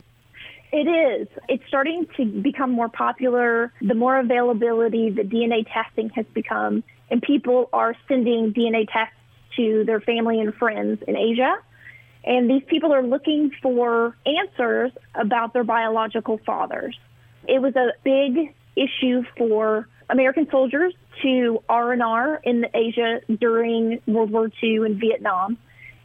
It 0.72 0.88
is. 0.88 1.28
It's 1.48 1.64
starting 1.68 2.06
to 2.16 2.24
become 2.24 2.70
more 2.70 2.88
popular. 2.88 3.72
The 3.82 3.94
more 3.94 4.18
availability 4.18 5.10
the 5.10 5.22
DNA 5.22 5.66
testing 5.70 6.08
has 6.10 6.24
become, 6.32 6.82
and 7.10 7.20
people 7.20 7.68
are 7.74 7.94
sending 8.08 8.54
DNA 8.54 8.86
tests 8.90 9.14
to 9.56 9.84
their 9.84 10.00
family 10.00 10.40
and 10.40 10.54
friends 10.54 11.02
in 11.06 11.16
Asia 11.16 11.56
and 12.24 12.50
these 12.50 12.62
people 12.66 12.92
are 12.92 13.02
looking 13.02 13.50
for 13.62 14.16
answers 14.26 14.92
about 15.14 15.52
their 15.52 15.64
biological 15.64 16.38
fathers. 16.44 16.98
It 17.48 17.60
was 17.60 17.74
a 17.76 17.92
big 18.04 18.54
issue 18.76 19.22
for 19.36 19.88
American 20.08 20.48
soldiers 20.50 20.94
to 21.22 21.62
R&R 21.68 22.40
in 22.44 22.66
Asia 22.74 23.20
during 23.40 24.00
World 24.06 24.30
War 24.30 24.50
II 24.62 24.76
and 24.78 25.00
Vietnam. 25.00 25.56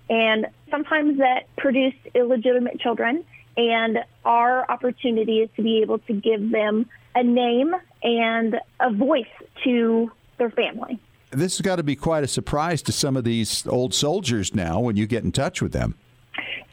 And 0.09 0.47
sometimes 0.69 1.17
that 1.17 1.47
produced 1.57 1.97
illegitimate 2.13 2.79
children. 2.79 3.25
And 3.57 3.99
our 4.23 4.69
opportunity 4.69 5.39
is 5.39 5.49
to 5.55 5.63
be 5.63 5.81
able 5.81 5.99
to 5.99 6.13
give 6.13 6.51
them 6.51 6.87
a 7.15 7.23
name 7.23 7.73
and 8.03 8.59
a 8.79 8.91
voice 8.91 9.25
to 9.63 10.11
their 10.37 10.49
family. 10.49 10.99
This 11.31 11.57
has 11.57 11.61
got 11.61 11.77
to 11.77 11.83
be 11.83 11.95
quite 11.95 12.23
a 12.23 12.27
surprise 12.27 12.81
to 12.83 12.91
some 12.91 13.17
of 13.17 13.23
these 13.23 13.65
old 13.67 13.93
soldiers 13.93 14.53
now 14.53 14.79
when 14.79 14.95
you 14.95 15.07
get 15.07 15.23
in 15.23 15.31
touch 15.31 15.61
with 15.61 15.71
them. 15.71 15.95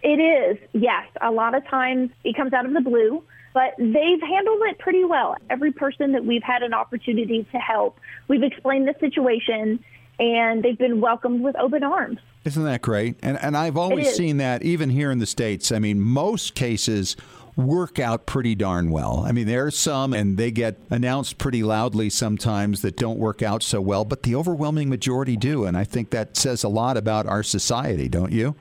It 0.02 0.18
is, 0.18 0.58
yes. 0.72 1.06
A 1.20 1.30
lot 1.30 1.54
of 1.54 1.66
times 1.68 2.10
it 2.24 2.36
comes 2.36 2.52
out 2.52 2.66
of 2.66 2.72
the 2.72 2.80
blue, 2.80 3.22
but 3.54 3.74
they've 3.78 4.20
handled 4.20 4.62
it 4.62 4.78
pretty 4.78 5.04
well. 5.04 5.36
Every 5.48 5.72
person 5.72 6.12
that 6.12 6.24
we've 6.24 6.42
had 6.42 6.62
an 6.62 6.74
opportunity 6.74 7.46
to 7.52 7.58
help, 7.58 7.98
we've 8.28 8.42
explained 8.42 8.88
the 8.88 8.94
situation 8.98 9.82
and 10.18 10.62
they've 10.62 10.78
been 10.78 11.00
welcomed 11.00 11.42
with 11.42 11.56
open 11.56 11.82
arms. 11.82 12.18
Isn't 12.44 12.64
that 12.64 12.82
great? 12.82 13.16
And 13.22 13.38
and 13.40 13.56
I've 13.56 13.76
always 13.76 14.12
seen 14.14 14.38
that 14.38 14.62
even 14.62 14.90
here 14.90 15.10
in 15.10 15.18
the 15.18 15.26
states. 15.26 15.70
I 15.70 15.78
mean, 15.78 16.00
most 16.00 16.54
cases 16.54 17.16
work 17.54 17.98
out 17.98 18.26
pretty 18.26 18.54
darn 18.54 18.90
well. 18.90 19.24
I 19.26 19.32
mean, 19.32 19.46
there 19.46 19.66
are 19.66 19.70
some 19.70 20.12
and 20.12 20.38
they 20.38 20.50
get 20.50 20.78
announced 20.90 21.38
pretty 21.38 21.62
loudly 21.62 22.10
sometimes 22.10 22.82
that 22.82 22.96
don't 22.96 23.18
work 23.18 23.42
out 23.42 23.62
so 23.62 23.80
well, 23.80 24.04
but 24.04 24.22
the 24.22 24.34
overwhelming 24.34 24.88
majority 24.88 25.36
do, 25.36 25.64
and 25.64 25.76
I 25.76 25.84
think 25.84 26.10
that 26.10 26.36
says 26.36 26.64
a 26.64 26.68
lot 26.68 26.96
about 26.96 27.26
our 27.26 27.42
society, 27.42 28.08
don't 28.08 28.32
you? 28.32 28.56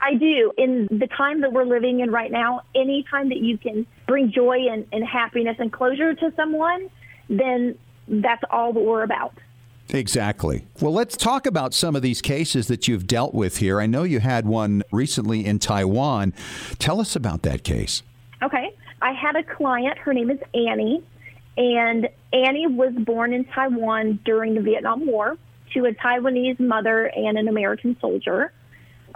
I 0.00 0.14
do. 0.14 0.52
In 0.58 0.88
the 0.90 1.06
time 1.06 1.40
that 1.40 1.52
we're 1.52 1.64
living 1.64 2.00
in 2.00 2.10
right 2.10 2.30
now, 2.30 2.62
any 2.74 3.04
time 3.10 3.28
that 3.30 3.38
you 3.38 3.58
can 3.58 3.86
bring 4.06 4.32
joy 4.32 4.68
and, 4.70 4.86
and 4.92 5.04
happiness 5.04 5.56
and 5.58 5.72
closure 5.72 6.14
to 6.14 6.32
someone, 6.36 6.90
then 7.28 7.76
that's 8.08 8.42
all 8.50 8.72
that 8.72 8.80
we're 8.80 9.02
about. 9.02 9.34
Exactly. 9.90 10.66
Well, 10.80 10.92
let's 10.92 11.16
talk 11.16 11.46
about 11.46 11.72
some 11.72 11.94
of 11.94 12.02
these 12.02 12.20
cases 12.20 12.66
that 12.68 12.88
you've 12.88 13.06
dealt 13.06 13.34
with 13.34 13.58
here. 13.58 13.80
I 13.80 13.86
know 13.86 14.02
you 14.02 14.20
had 14.20 14.46
one 14.46 14.82
recently 14.90 15.46
in 15.46 15.58
Taiwan. 15.58 16.34
Tell 16.78 17.00
us 17.00 17.14
about 17.14 17.42
that 17.42 17.62
case. 17.62 18.02
Okay. 18.42 18.74
I 19.00 19.12
had 19.12 19.36
a 19.36 19.42
client, 19.42 19.98
her 19.98 20.12
name 20.12 20.30
is 20.30 20.40
Annie, 20.54 21.04
and 21.56 22.08
Annie 22.32 22.66
was 22.66 22.92
born 22.94 23.32
in 23.32 23.44
Taiwan 23.44 24.18
during 24.24 24.54
the 24.54 24.60
Vietnam 24.60 25.06
War 25.06 25.36
to 25.74 25.84
a 25.84 25.92
Taiwanese 25.92 26.58
mother 26.58 27.06
and 27.06 27.38
an 27.38 27.48
American 27.48 27.96
soldier 28.00 28.52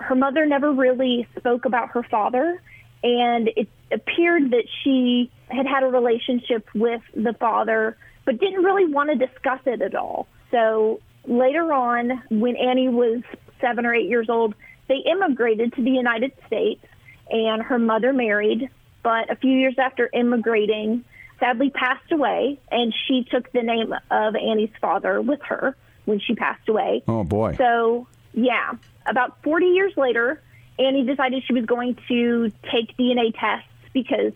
her 0.00 0.14
mother 0.14 0.46
never 0.46 0.72
really 0.72 1.26
spoke 1.38 1.64
about 1.64 1.90
her 1.90 2.02
father, 2.02 2.60
and 3.02 3.48
it 3.56 3.68
appeared 3.92 4.50
that 4.50 4.64
she 4.82 5.30
had 5.48 5.66
had 5.66 5.82
a 5.82 5.86
relationship 5.86 6.68
with 6.74 7.02
the 7.14 7.34
father, 7.34 7.96
but 8.24 8.38
didn't 8.38 8.62
really 8.62 8.92
want 8.92 9.10
to 9.10 9.26
discuss 9.26 9.60
it 9.66 9.82
at 9.82 9.94
all. 9.94 10.26
So 10.50 11.00
later 11.26 11.72
on, 11.72 12.22
when 12.30 12.56
Annie 12.56 12.88
was 12.88 13.22
seven 13.60 13.86
or 13.86 13.94
eight 13.94 14.08
years 14.08 14.28
old, 14.28 14.54
they 14.88 14.98
immigrated 15.10 15.74
to 15.74 15.82
the 15.82 15.90
United 15.90 16.32
States, 16.46 16.84
and 17.30 17.62
her 17.62 17.78
mother 17.78 18.12
married. 18.12 18.68
But 19.02 19.30
a 19.30 19.36
few 19.36 19.52
years 19.52 19.76
after 19.78 20.10
immigrating, 20.12 21.04
sadly 21.38 21.70
passed 21.70 22.12
away, 22.12 22.60
and 22.70 22.94
she 23.06 23.24
took 23.30 23.50
the 23.52 23.62
name 23.62 23.94
of 24.10 24.34
Annie's 24.36 24.74
father 24.80 25.20
with 25.20 25.40
her 25.42 25.76
when 26.04 26.20
she 26.20 26.34
passed 26.34 26.68
away. 26.68 27.02
Oh 27.08 27.24
boy! 27.24 27.54
So 27.56 28.06
yeah, 28.32 28.72
about 29.10 29.42
40 29.42 29.66
years 29.66 29.92
later, 29.96 30.40
Annie 30.78 31.04
decided 31.04 31.42
she 31.46 31.52
was 31.52 31.66
going 31.66 31.96
to 32.08 32.50
take 32.72 32.96
DNA 32.96 33.34
tests 33.38 33.68
because 33.92 34.32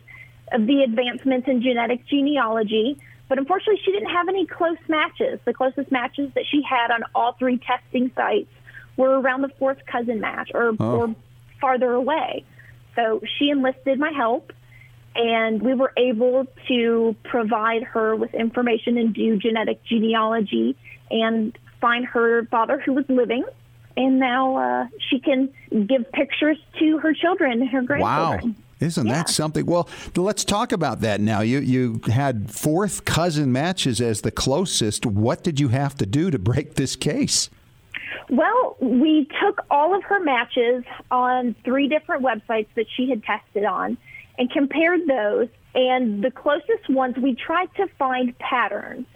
of 0.52 0.66
the 0.66 0.82
advancements 0.82 1.48
in 1.48 1.62
genetic 1.62 2.06
genealogy. 2.06 2.98
But 3.28 3.38
unfortunately, 3.38 3.80
she 3.84 3.92
didn't 3.92 4.10
have 4.10 4.28
any 4.28 4.46
close 4.46 4.76
matches. 4.88 5.40
The 5.44 5.54
closest 5.54 5.90
matches 5.90 6.30
that 6.34 6.44
she 6.50 6.62
had 6.62 6.90
on 6.90 7.04
all 7.14 7.32
three 7.32 7.58
testing 7.58 8.10
sites 8.14 8.50
were 8.96 9.18
around 9.18 9.42
the 9.42 9.48
fourth 9.58 9.78
cousin 9.86 10.20
match 10.20 10.50
or, 10.52 10.72
oh. 10.78 10.84
or 10.84 11.14
farther 11.60 11.92
away. 11.92 12.44
So 12.94 13.22
she 13.38 13.50
enlisted 13.50 13.98
my 13.98 14.12
help, 14.12 14.52
and 15.16 15.62
we 15.62 15.74
were 15.74 15.92
able 15.96 16.46
to 16.68 17.16
provide 17.24 17.82
her 17.84 18.14
with 18.14 18.34
information 18.34 18.98
and 18.98 19.14
do 19.14 19.36
genetic 19.36 19.82
genealogy 19.84 20.76
and 21.10 21.56
find 21.80 22.04
her 22.06 22.44
father 22.46 22.80
who 22.80 22.92
was 22.92 23.04
living. 23.08 23.44
And 23.96 24.18
now 24.18 24.56
uh, 24.56 24.86
she 25.08 25.20
can 25.20 25.52
give 25.70 26.10
pictures 26.12 26.58
to 26.78 26.98
her 26.98 27.14
children 27.14 27.66
her 27.66 27.82
grandchildren. 27.82 28.50
Wow. 28.50 28.60
Isn't 28.80 29.06
yeah. 29.06 29.12
that 29.14 29.28
something? 29.28 29.66
Well, 29.66 29.88
let's 30.16 30.44
talk 30.44 30.72
about 30.72 31.00
that 31.00 31.20
now. 31.20 31.40
You 31.40 31.60
you 31.60 32.00
had 32.06 32.50
fourth 32.50 33.04
cousin 33.04 33.52
matches 33.52 34.00
as 34.00 34.22
the 34.22 34.30
closest. 34.30 35.06
What 35.06 35.42
did 35.42 35.60
you 35.60 35.68
have 35.68 35.96
to 35.98 36.06
do 36.06 36.30
to 36.30 36.38
break 36.38 36.74
this 36.74 36.96
case? 36.96 37.50
Well, 38.30 38.76
we 38.80 39.28
took 39.42 39.64
all 39.70 39.94
of 39.94 40.02
her 40.04 40.20
matches 40.20 40.84
on 41.10 41.54
three 41.64 41.88
different 41.88 42.24
websites 42.24 42.68
that 42.74 42.86
she 42.96 43.08
had 43.08 43.22
tested 43.22 43.64
on 43.64 43.96
and 44.38 44.50
compared 44.50 45.06
those. 45.06 45.48
And 45.74 46.22
the 46.22 46.30
closest 46.30 46.88
ones, 46.88 47.16
we 47.16 47.34
tried 47.34 47.68
to 47.76 47.86
find 47.98 48.36
patterns 48.38 49.06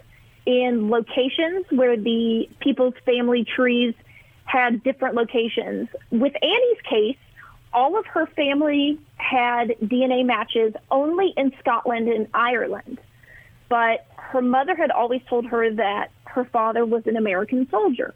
in 0.45 0.89
locations 0.89 1.65
where 1.71 1.95
the 1.95 2.49
people's 2.59 2.95
family 3.05 3.45
trees 3.45 3.93
had 4.49 4.83
different 4.83 5.13
locations. 5.13 5.89
With 6.09 6.33
Annie's 6.41 6.81
case, 6.89 7.17
all 7.71 7.99
of 7.99 8.05
her 8.07 8.25
family 8.25 8.99
had 9.17 9.75
DNA 9.83 10.25
matches 10.25 10.73
only 10.89 11.33
in 11.37 11.53
Scotland 11.59 12.07
and 12.07 12.27
Ireland. 12.33 12.99
But 13.69 14.07
her 14.15 14.41
mother 14.41 14.75
had 14.75 14.89
always 14.89 15.21
told 15.29 15.45
her 15.45 15.71
that 15.75 16.09
her 16.25 16.45
father 16.45 16.83
was 16.83 17.03
an 17.05 17.15
American 17.15 17.69
soldier. 17.69 18.13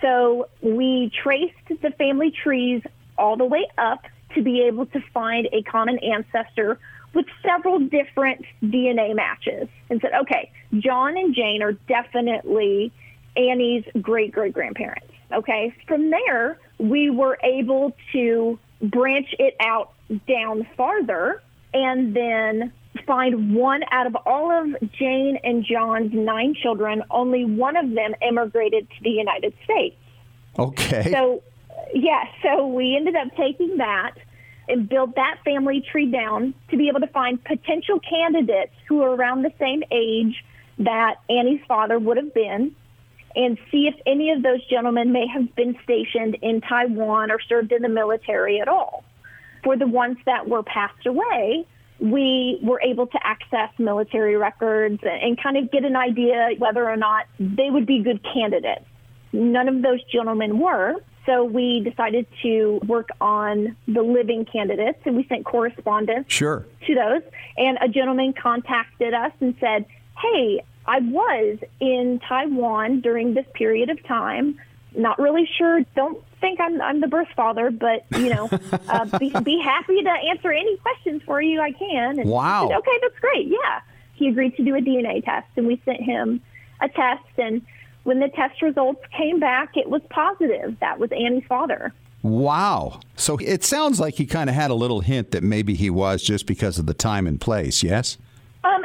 So 0.00 0.48
we 0.62 1.10
traced 1.22 1.82
the 1.82 1.90
family 1.98 2.30
trees 2.30 2.82
all 3.18 3.36
the 3.36 3.44
way 3.44 3.66
up 3.76 4.04
to 4.36 4.42
be 4.42 4.62
able 4.62 4.86
to 4.86 5.00
find 5.12 5.48
a 5.52 5.62
common 5.62 5.98
ancestor 5.98 6.78
with 7.12 7.26
several 7.44 7.80
different 7.80 8.44
DNA 8.62 9.16
matches 9.16 9.68
and 9.90 10.00
said, 10.00 10.12
okay, 10.22 10.52
John 10.78 11.16
and 11.16 11.34
Jane 11.34 11.60
are 11.60 11.72
definitely 11.72 12.92
Annie's 13.36 13.84
great 14.00 14.30
great 14.30 14.54
grandparents. 14.54 15.09
Okay. 15.32 15.74
From 15.86 16.10
there, 16.10 16.58
we 16.78 17.10
were 17.10 17.38
able 17.42 17.94
to 18.12 18.58
branch 18.82 19.34
it 19.38 19.54
out 19.60 19.92
down 20.26 20.66
farther 20.76 21.42
and 21.72 22.14
then 22.16 22.72
find 23.06 23.54
one 23.54 23.82
out 23.92 24.06
of 24.06 24.16
all 24.26 24.50
of 24.50 24.90
Jane 24.92 25.38
and 25.44 25.64
John's 25.64 26.12
nine 26.12 26.54
children, 26.54 27.02
only 27.10 27.44
one 27.44 27.76
of 27.76 27.90
them 27.90 28.14
immigrated 28.26 28.88
to 28.90 29.02
the 29.02 29.10
United 29.10 29.54
States. 29.64 29.96
Okay. 30.58 31.10
So, 31.12 31.42
yeah, 31.94 32.24
so 32.42 32.66
we 32.66 32.96
ended 32.96 33.14
up 33.14 33.28
taking 33.36 33.76
that 33.76 34.14
and 34.68 34.88
build 34.88 35.14
that 35.16 35.38
family 35.44 35.80
tree 35.80 36.10
down 36.10 36.54
to 36.70 36.76
be 36.76 36.88
able 36.88 37.00
to 37.00 37.06
find 37.08 37.42
potential 37.44 38.00
candidates 38.00 38.72
who 38.88 39.02
are 39.02 39.14
around 39.14 39.42
the 39.42 39.52
same 39.58 39.82
age 39.90 40.44
that 40.78 41.16
Annie's 41.28 41.60
father 41.66 41.98
would 41.98 42.16
have 42.16 42.32
been 42.32 42.74
and 43.34 43.58
see 43.70 43.86
if 43.86 43.94
any 44.06 44.30
of 44.30 44.42
those 44.42 44.64
gentlemen 44.68 45.12
may 45.12 45.26
have 45.26 45.54
been 45.54 45.76
stationed 45.84 46.36
in 46.42 46.60
Taiwan 46.60 47.30
or 47.30 47.40
served 47.48 47.72
in 47.72 47.82
the 47.82 47.88
military 47.88 48.60
at 48.60 48.68
all. 48.68 49.04
For 49.62 49.76
the 49.76 49.86
ones 49.86 50.16
that 50.26 50.48
were 50.48 50.62
passed 50.62 51.06
away, 51.06 51.66
we 52.00 52.58
were 52.62 52.80
able 52.80 53.06
to 53.06 53.18
access 53.22 53.70
military 53.78 54.36
records 54.36 55.00
and 55.02 55.40
kind 55.40 55.56
of 55.56 55.70
get 55.70 55.84
an 55.84 55.96
idea 55.96 56.50
whether 56.58 56.88
or 56.88 56.96
not 56.96 57.26
they 57.38 57.68
would 57.68 57.86
be 57.86 58.02
good 58.02 58.24
candidates. 58.34 58.86
None 59.32 59.68
of 59.68 59.82
those 59.82 60.02
gentlemen 60.04 60.58
were, 60.58 60.94
so 61.26 61.44
we 61.44 61.80
decided 61.80 62.26
to 62.42 62.80
work 62.86 63.10
on 63.20 63.76
the 63.86 64.02
living 64.02 64.46
candidates 64.50 64.98
and 65.04 65.16
we 65.16 65.26
sent 65.28 65.44
correspondence 65.44 66.26
sure. 66.28 66.66
to 66.86 66.94
those. 66.94 67.22
And 67.56 67.78
a 67.82 67.88
gentleman 67.88 68.32
contacted 68.32 69.12
us 69.14 69.32
and 69.40 69.54
said, 69.60 69.86
Hey, 70.20 70.62
I 70.86 70.98
was 71.00 71.58
in 71.80 72.20
Taiwan 72.26 73.00
during 73.00 73.34
this 73.34 73.46
period 73.54 73.90
of 73.90 74.02
time. 74.04 74.58
Not 74.96 75.18
really 75.18 75.48
sure. 75.56 75.80
Don't 75.94 76.22
think 76.40 76.60
I'm, 76.60 76.80
I'm 76.80 77.00
the 77.00 77.06
birth 77.06 77.28
father, 77.36 77.70
but 77.70 78.04
you 78.18 78.30
know, 78.30 78.48
uh, 78.88 79.18
be, 79.18 79.30
be 79.44 79.60
happy 79.62 80.02
to 80.02 80.10
answer 80.10 80.50
any 80.50 80.76
questions 80.78 81.22
for 81.24 81.40
you 81.40 81.60
I 81.60 81.72
can. 81.72 82.18
And 82.18 82.28
wow. 82.28 82.68
Said, 82.68 82.78
okay, 82.78 82.98
that's 83.02 83.18
great. 83.20 83.46
Yeah, 83.48 83.80
he 84.14 84.28
agreed 84.28 84.56
to 84.56 84.64
do 84.64 84.74
a 84.74 84.80
DNA 84.80 85.24
test, 85.24 85.48
and 85.56 85.66
we 85.66 85.80
sent 85.84 86.00
him 86.00 86.40
a 86.80 86.88
test. 86.88 87.24
And 87.38 87.62
when 88.02 88.20
the 88.20 88.28
test 88.28 88.62
results 88.62 89.02
came 89.16 89.38
back, 89.38 89.76
it 89.76 89.88
was 89.88 90.02
positive. 90.10 90.76
That 90.80 90.98
was 90.98 91.10
Annie's 91.12 91.44
father. 91.48 91.92
Wow. 92.22 93.00
So 93.16 93.38
it 93.38 93.64
sounds 93.64 93.98
like 93.98 94.14
he 94.14 94.26
kind 94.26 94.50
of 94.50 94.56
had 94.56 94.70
a 94.70 94.74
little 94.74 95.00
hint 95.00 95.30
that 95.30 95.42
maybe 95.42 95.74
he 95.74 95.88
was 95.88 96.22
just 96.22 96.46
because 96.46 96.78
of 96.78 96.86
the 96.86 96.94
time 96.94 97.26
and 97.26 97.40
place. 97.40 97.82
Yes. 97.82 98.18
Um, 98.62 98.82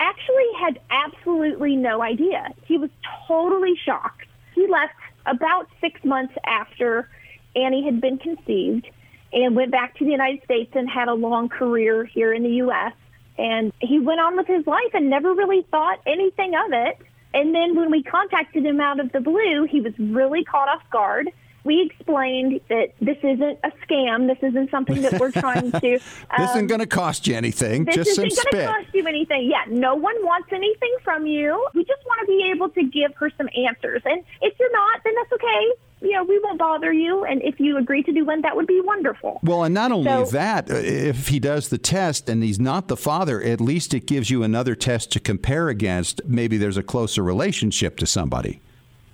actually 0.00 0.48
had 0.60 0.80
absolutely 0.90 1.76
no 1.76 2.02
idea. 2.02 2.52
He 2.66 2.78
was 2.78 2.90
totally 3.26 3.74
shocked. 3.84 4.26
He 4.54 4.66
left 4.66 4.94
about 5.26 5.68
six 5.80 6.02
months 6.04 6.34
after 6.44 7.08
Annie 7.54 7.84
had 7.84 8.00
been 8.00 8.18
conceived 8.18 8.88
and 9.32 9.54
went 9.54 9.70
back 9.70 9.96
to 9.98 10.04
the 10.04 10.10
United 10.10 10.42
States 10.44 10.72
and 10.74 10.88
had 10.88 11.08
a 11.08 11.14
long 11.14 11.48
career 11.48 12.04
here 12.04 12.32
in 12.32 12.42
the 12.42 12.54
U.S. 12.64 12.92
And 13.36 13.72
he 13.80 13.98
went 13.98 14.20
on 14.20 14.36
with 14.36 14.46
his 14.46 14.66
life 14.66 14.94
and 14.94 15.10
never 15.10 15.34
really 15.34 15.62
thought 15.70 16.00
anything 16.06 16.54
of 16.54 16.72
it. 16.72 16.98
And 17.34 17.54
then 17.54 17.76
when 17.76 17.90
we 17.90 18.02
contacted 18.02 18.64
him 18.64 18.80
out 18.80 19.00
of 19.00 19.12
the 19.12 19.20
blue, 19.20 19.66
he 19.70 19.80
was 19.80 19.92
really 19.98 20.44
caught 20.44 20.68
off 20.68 20.82
guard 20.90 21.28
we 21.68 21.82
explained 21.82 22.62
that 22.70 22.94
this 22.98 23.18
isn't 23.18 23.58
a 23.62 23.70
scam. 23.84 24.26
This 24.26 24.38
isn't 24.40 24.70
something 24.70 25.02
that 25.02 25.20
we're 25.20 25.30
trying 25.30 25.70
to. 25.70 25.94
Um, 25.96 26.00
this 26.38 26.50
isn't 26.52 26.68
going 26.68 26.80
to 26.80 26.86
cost 26.86 27.26
you 27.26 27.36
anything. 27.36 27.84
This 27.84 27.94
just 27.94 28.18
isn't 28.18 28.50
going 28.50 28.64
to 28.64 28.72
cost 28.72 28.94
you 28.94 29.06
anything. 29.06 29.50
Yeah, 29.50 29.64
no 29.68 29.94
one 29.94 30.14
wants 30.24 30.48
anything 30.50 30.94
from 31.04 31.26
you. 31.26 31.68
We 31.74 31.84
just 31.84 32.02
want 32.06 32.20
to 32.22 32.26
be 32.26 32.50
able 32.54 32.70
to 32.70 32.82
give 32.84 33.14
her 33.16 33.30
some 33.36 33.50
answers. 33.54 34.00
And 34.06 34.24
if 34.40 34.58
you're 34.58 34.72
not, 34.72 35.00
then 35.04 35.12
that's 35.16 35.32
okay. 35.34 35.72
You 36.00 36.12
know, 36.12 36.24
we 36.24 36.38
won't 36.38 36.58
bother 36.58 36.90
you. 36.90 37.24
And 37.24 37.42
if 37.42 37.60
you 37.60 37.76
agree 37.76 38.02
to 38.04 38.12
do 38.12 38.24
one, 38.24 38.40
that 38.42 38.56
would 38.56 38.66
be 38.66 38.80
wonderful. 38.82 39.38
Well, 39.42 39.64
and 39.64 39.74
not 39.74 39.92
only 39.92 40.08
so, 40.08 40.24
that, 40.32 40.70
uh, 40.70 40.76
if 40.76 41.28
he 41.28 41.38
does 41.38 41.68
the 41.68 41.76
test 41.76 42.30
and 42.30 42.42
he's 42.42 42.58
not 42.58 42.88
the 42.88 42.96
father, 42.96 43.42
at 43.42 43.60
least 43.60 43.92
it 43.92 44.06
gives 44.06 44.30
you 44.30 44.42
another 44.42 44.74
test 44.74 45.12
to 45.12 45.20
compare 45.20 45.68
against. 45.68 46.22
Maybe 46.24 46.56
there's 46.56 46.78
a 46.78 46.82
closer 46.82 47.22
relationship 47.22 47.98
to 47.98 48.06
somebody 48.06 48.62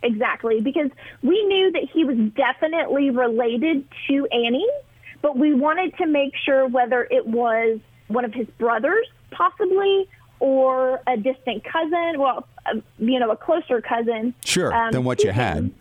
exactly 0.05 0.61
because 0.61 0.91
we 1.23 1.45
knew 1.47 1.73
that 1.73 1.89
he 1.93 2.05
was 2.05 2.17
definitely 2.37 3.11
related 3.11 3.87
to 4.09 4.27
Annie, 4.27 4.69
but 5.23 5.37
we 5.37 5.55
wanted 5.55 5.97
to 5.99 6.07
make 6.07 6.35
sure 6.45 6.67
whether 6.69 7.07
it 7.11 7.27
was 7.27 7.81
one 8.09 8.25
of 8.25 8.35
his 8.35 8.47
brothers, 8.59 9.07
possibly, 9.31 10.09
or 10.39 11.01
a 11.07 11.17
distant 11.17 11.65
cousin. 11.65 12.19
Well, 12.19 12.47
uh, 12.67 12.81
you 12.99 13.19
know, 13.19 13.31
a 13.31 13.37
closer 13.37 13.81
cousin. 13.81 14.35
Sure, 14.45 14.73
um, 14.73 14.93
than 14.93 15.05
what 15.05 15.25
you 15.25 15.33
had. 15.33 15.73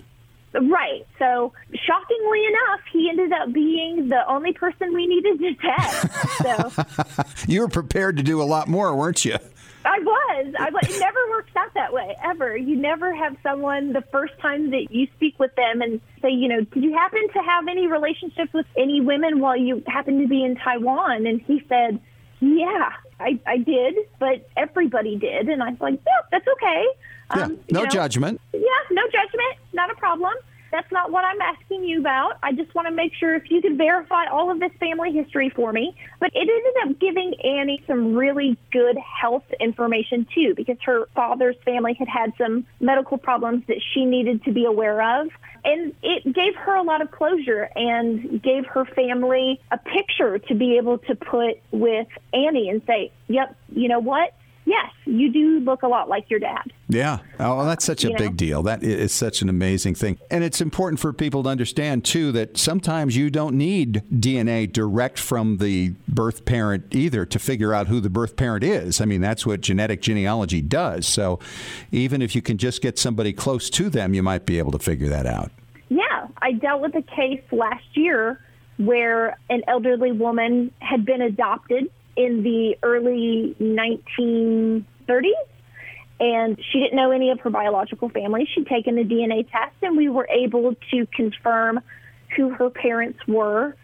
Right. 0.53 1.06
So, 1.18 1.51
shockingly 1.74 2.46
enough, 2.46 2.82
he 2.92 3.10
ended 3.10 3.32
up 3.32 3.51
being 3.51 4.10
the 4.10 4.22
only 4.27 4.53
person 4.53 4.94
we 4.94 5.08
needed 5.08 5.39
to 5.39 5.56
test. 5.56 6.08
So, 6.44 7.24
you 7.51 7.62
were 7.62 7.68
prepared 7.68 8.18
to 8.18 8.24
do 8.24 8.39
a 8.42 8.44
lot 8.44 8.68
more, 8.68 8.96
weren't 8.96 9.25
you? 9.25 9.38
I 9.85 9.99
was. 9.99 10.53
I 10.59 10.69
was. 10.69 10.83
It 10.87 10.99
never 10.99 11.19
works 11.29 11.51
out 11.55 11.73
that 11.73 11.93
way 11.93 12.15
ever. 12.23 12.55
You 12.55 12.75
never 12.75 13.13
have 13.13 13.35
someone 13.43 13.93
the 13.93 14.03
first 14.11 14.33
time 14.41 14.71
that 14.71 14.87
you 14.91 15.07
speak 15.15 15.37
with 15.39 15.53
them 15.55 15.81
and 15.81 15.99
say, 16.21 16.29
you 16.29 16.47
know, 16.47 16.61
did 16.61 16.83
you 16.83 16.93
happen 16.93 17.27
to 17.33 17.39
have 17.39 17.67
any 17.67 17.87
relationships 17.87 18.53
with 18.53 18.65
any 18.77 19.01
women 19.01 19.39
while 19.39 19.57
you 19.57 19.83
happened 19.87 20.21
to 20.21 20.27
be 20.27 20.43
in 20.43 20.55
Taiwan? 20.55 21.25
And 21.25 21.41
he 21.41 21.61
said, 21.67 21.99
yeah, 22.39 22.89
I, 23.19 23.39
I 23.45 23.57
did, 23.57 23.95
but 24.19 24.49
everybody 24.57 25.17
did. 25.17 25.49
And 25.49 25.61
I 25.61 25.69
was 25.71 25.81
like, 25.81 25.99
yeah, 26.05 26.21
that's 26.31 26.47
okay. 26.47 26.85
Yeah, 27.35 27.43
um, 27.43 27.59
no 27.71 27.79
you 27.79 27.85
know, 27.85 27.91
judgment. 27.91 28.41
Yeah, 28.53 28.61
no 28.91 29.03
judgment. 29.03 29.57
Not 29.73 29.91
a 29.91 29.95
problem. 29.95 30.33
That's 30.71 30.91
not 30.91 31.11
what 31.11 31.23
I'm 31.23 31.39
asking 31.41 31.62
you 31.93 32.00
about. 32.00 32.38
I 32.43 32.51
just 32.51 32.73
want 32.75 32.88
to 32.88 32.93
make 32.93 33.13
sure 33.13 33.35
if 33.35 33.50
you 33.50 33.62
could 33.62 33.77
verify 33.77 34.25
all 34.27 34.51
of 34.51 34.59
this 34.59 34.71
family 34.79 35.12
history 35.12 35.50
for 35.50 35.71
me. 35.71 35.95
But 36.19 36.31
it 36.33 36.50
ended 36.50 36.91
up 36.91 37.00
giving 37.00 37.33
Annie 37.43 37.83
some 37.88 38.15
really 38.15 38.57
good 38.71 38.97
health 38.97 39.45
information 39.59 40.27
too, 40.33 40.53
because 40.55 40.77
her 40.85 41.07
father's 41.15 41.55
family 41.63 41.93
had 41.93 42.07
had 42.07 42.33
some 42.38 42.65
medical 42.79 43.17
problems 43.17 43.63
that 43.67 43.81
she 43.93 44.05
needed 44.05 44.43
to 44.43 44.51
be 44.51 44.65
aware 44.65 45.21
of. 45.21 45.29
And 45.65 45.93
it 46.03 46.23
gave 46.33 46.55
her 46.55 46.75
a 46.75 46.83
lot 46.83 47.01
of 47.01 47.09
closure 47.12 47.69
and 47.75 48.41
gave 48.41 48.65
her 48.65 48.83
family 48.83 49.62
a 49.71 49.77
picture 49.77 50.39
to 50.39 50.55
be 50.55 50.77
able 50.77 50.97
to 51.00 51.15
put 51.15 51.59
with 51.71 52.07
Annie 52.33 52.69
and 52.69 52.81
say, 52.85 53.12
yep, 53.27 53.55
you 53.73 53.88
know 53.88 54.00
what? 54.00 54.33
Yes, 54.65 54.89
you 55.05 55.32
do 55.32 55.60
look 55.60 55.84
a 55.84 55.88
lot 55.88 56.10
like 56.10 56.29
your 56.29 56.39
dad. 56.39 56.72
Yeah. 56.89 57.20
Oh, 57.39 57.65
that's 57.65 57.84
such 57.86 58.03
a 58.03 58.10
You 58.10 58.17
big 58.17 58.32
know? 58.32 58.36
deal. 58.36 58.63
That 58.63 58.84
is 58.84 59.13
such 59.13 59.41
an 59.41 59.50
amazing 59.50 59.96
thing. 59.96 60.20
And 60.29 60.43
it's 60.43 60.62
important 60.62 61.00
for 61.00 61.12
people 61.13 61.43
to 61.43 61.50
understand, 61.50 62.05
too, 62.05 62.32
that 62.34 62.58
sometimes 62.58 63.15
you 63.17 63.29
don't 63.29 63.55
need 63.58 64.03
DNA 64.12 64.72
direct 64.72 65.20
from 65.20 65.58
the 65.58 65.93
birth 66.08 66.46
parent 66.46 66.93
either 66.96 67.25
to 67.25 67.39
figure 67.39 67.74
out 67.74 67.88
who 67.88 68.00
the 68.00 68.10
birth 68.10 68.36
parent 68.36 68.63
is. 68.63 69.01
I 69.01 69.05
mean, 69.05 69.22
that's 69.22 69.46
what 69.46 69.62
genetic 69.62 70.01
genealogy 70.01 70.62
does. 70.62 71.08
So 71.08 71.39
even 71.91 72.22
if 72.22 72.36
you 72.36 72.41
can 72.41 72.58
just 72.58 72.82
get 72.82 72.98
somebody 73.00 73.34
close 73.34 73.70
to 73.72 73.89
them, 73.89 74.13
you 74.13 74.24
might 74.24 74.46
be 74.46 74.58
able 74.60 74.72
to 74.72 74.79
figure 74.79 75.10
that 75.10 75.25
out. 75.25 75.51
Yeah, 75.89 76.27
I 76.41 76.53
dealt 76.53 76.82
with 76.82 76.96
a 76.96 77.01
case 77.01 77.43
last 77.51 77.86
year 77.93 78.39
where 78.77 79.38
an 79.50 79.62
elderly 79.67 80.12
woman 80.12 80.72
had 80.79 81.05
been 81.05 81.22
adopted 81.22 81.91
in 82.15 82.43
the 82.43 82.77
early 82.84 83.55
1930s 83.60 85.32
and 86.20 86.58
she 86.72 86.79
didn't 86.79 86.96
know 86.96 87.12
any 87.12 87.32
of 87.32 87.39
her 87.41 87.50
biological 87.50 88.10
family. 88.10 88.48
She'd 88.53 88.67
taken 88.67 88.98
a 88.98 89.03
DNA 89.03 89.50
test 89.51 89.75
and 89.82 89.98
we 89.98 90.10
were 90.10 90.27
able 90.29 90.75
to 90.91 91.08
confirm 91.08 91.82
who 92.36 92.50
her 92.51 92.70
parents 92.70 93.20
were 93.27 93.75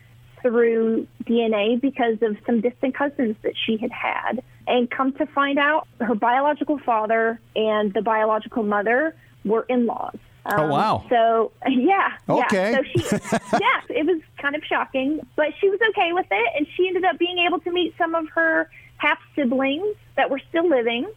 through 0.41 1.07
DNA 1.25 1.81
because 1.81 2.17
of 2.21 2.37
some 2.45 2.61
distant 2.61 2.95
cousins 2.95 3.35
that 3.43 3.53
she 3.65 3.77
had 3.77 3.91
had. 3.91 4.41
And 4.67 4.89
come 4.89 5.13
to 5.13 5.25
find 5.25 5.59
out, 5.59 5.87
her 5.99 6.15
biological 6.15 6.79
father 6.79 7.39
and 7.55 7.93
the 7.93 8.01
biological 8.01 8.63
mother 8.63 9.15
were 9.43 9.65
in 9.67 9.85
laws. 9.85 10.17
Oh, 10.45 10.63
um, 10.63 10.69
wow. 10.69 11.05
So, 11.09 11.51
yeah. 11.69 12.13
Okay. 12.27 12.71
Yeah. 12.71 12.77
So 12.77 12.83
she, 12.83 13.37
yeah, 13.59 13.81
it 13.89 14.05
was 14.05 14.21
kind 14.41 14.55
of 14.55 14.63
shocking, 14.63 15.19
but 15.35 15.47
she 15.59 15.69
was 15.69 15.79
okay 15.91 16.13
with 16.13 16.27
it. 16.29 16.53
And 16.57 16.67
she 16.75 16.87
ended 16.87 17.05
up 17.05 17.17
being 17.19 17.39
able 17.39 17.59
to 17.61 17.71
meet 17.71 17.93
some 17.97 18.15
of 18.15 18.27
her 18.29 18.69
half 18.97 19.19
siblings 19.35 19.95
that 20.15 20.29
were 20.29 20.41
still 20.49 20.67
living 20.67 21.09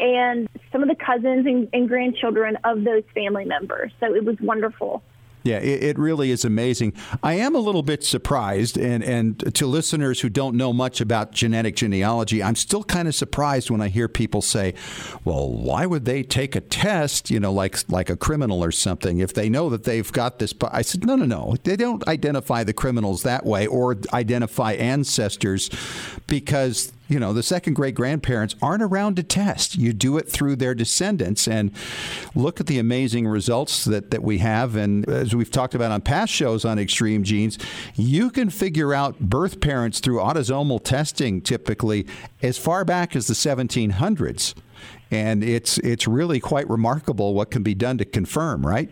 and 0.00 0.48
some 0.70 0.82
of 0.82 0.88
the 0.88 0.94
cousins 0.94 1.46
and, 1.46 1.68
and 1.72 1.88
grandchildren 1.88 2.56
of 2.64 2.84
those 2.84 3.02
family 3.14 3.44
members. 3.44 3.92
So 4.00 4.14
it 4.14 4.24
was 4.24 4.36
wonderful. 4.40 5.02
Yeah, 5.42 5.58
it, 5.58 5.82
it 5.82 5.98
really 5.98 6.30
is 6.30 6.44
amazing. 6.44 6.92
I 7.22 7.34
am 7.34 7.54
a 7.54 7.58
little 7.58 7.82
bit 7.82 8.04
surprised, 8.04 8.76
and, 8.76 9.02
and 9.04 9.54
to 9.54 9.66
listeners 9.66 10.20
who 10.20 10.28
don't 10.28 10.56
know 10.56 10.72
much 10.72 11.00
about 11.00 11.32
genetic 11.32 11.76
genealogy, 11.76 12.42
I'm 12.42 12.56
still 12.56 12.84
kind 12.84 13.08
of 13.08 13.14
surprised 13.14 13.70
when 13.70 13.80
I 13.80 13.88
hear 13.88 14.08
people 14.08 14.42
say, 14.42 14.74
"Well, 15.24 15.50
why 15.50 15.86
would 15.86 16.04
they 16.04 16.22
take 16.22 16.56
a 16.56 16.60
test? 16.60 17.30
You 17.30 17.40
know, 17.40 17.52
like 17.52 17.78
like 17.90 18.10
a 18.10 18.16
criminal 18.16 18.62
or 18.64 18.72
something, 18.72 19.18
if 19.20 19.32
they 19.32 19.48
know 19.48 19.70
that 19.70 19.84
they've 19.84 20.10
got 20.12 20.38
this." 20.38 20.52
I 20.70 20.82
said, 20.82 21.04
"No, 21.06 21.16
no, 21.16 21.24
no. 21.24 21.56
They 21.62 21.76
don't 21.76 22.06
identify 22.08 22.64
the 22.64 22.72
criminals 22.72 23.22
that 23.22 23.46
way, 23.46 23.66
or 23.66 23.96
identify 24.12 24.72
ancestors, 24.72 25.70
because." 26.26 26.92
You 27.08 27.18
know, 27.18 27.32
the 27.32 27.42
second 27.42 27.72
great 27.72 27.94
grandparents 27.94 28.54
aren't 28.60 28.82
around 28.82 29.16
to 29.16 29.22
test. 29.22 29.76
You 29.76 29.94
do 29.94 30.18
it 30.18 30.28
through 30.28 30.56
their 30.56 30.74
descendants. 30.74 31.48
And 31.48 31.72
look 32.34 32.60
at 32.60 32.66
the 32.66 32.78
amazing 32.78 33.26
results 33.26 33.84
that, 33.86 34.10
that 34.10 34.22
we 34.22 34.38
have. 34.38 34.76
And 34.76 35.08
as 35.08 35.34
we've 35.34 35.50
talked 35.50 35.74
about 35.74 35.90
on 35.90 36.02
past 36.02 36.32
shows 36.32 36.66
on 36.66 36.78
Extreme 36.78 37.24
Genes, 37.24 37.58
you 37.94 38.30
can 38.30 38.50
figure 38.50 38.92
out 38.92 39.18
birth 39.18 39.60
parents 39.60 40.00
through 40.00 40.18
autosomal 40.18 40.82
testing 40.84 41.40
typically 41.40 42.06
as 42.42 42.58
far 42.58 42.84
back 42.84 43.16
as 43.16 43.26
the 43.26 43.34
1700s. 43.34 44.54
And 45.10 45.42
it's, 45.42 45.78
it's 45.78 46.06
really 46.06 46.40
quite 46.40 46.68
remarkable 46.68 47.32
what 47.32 47.50
can 47.50 47.62
be 47.62 47.74
done 47.74 47.96
to 47.98 48.04
confirm, 48.04 48.66
right? 48.66 48.90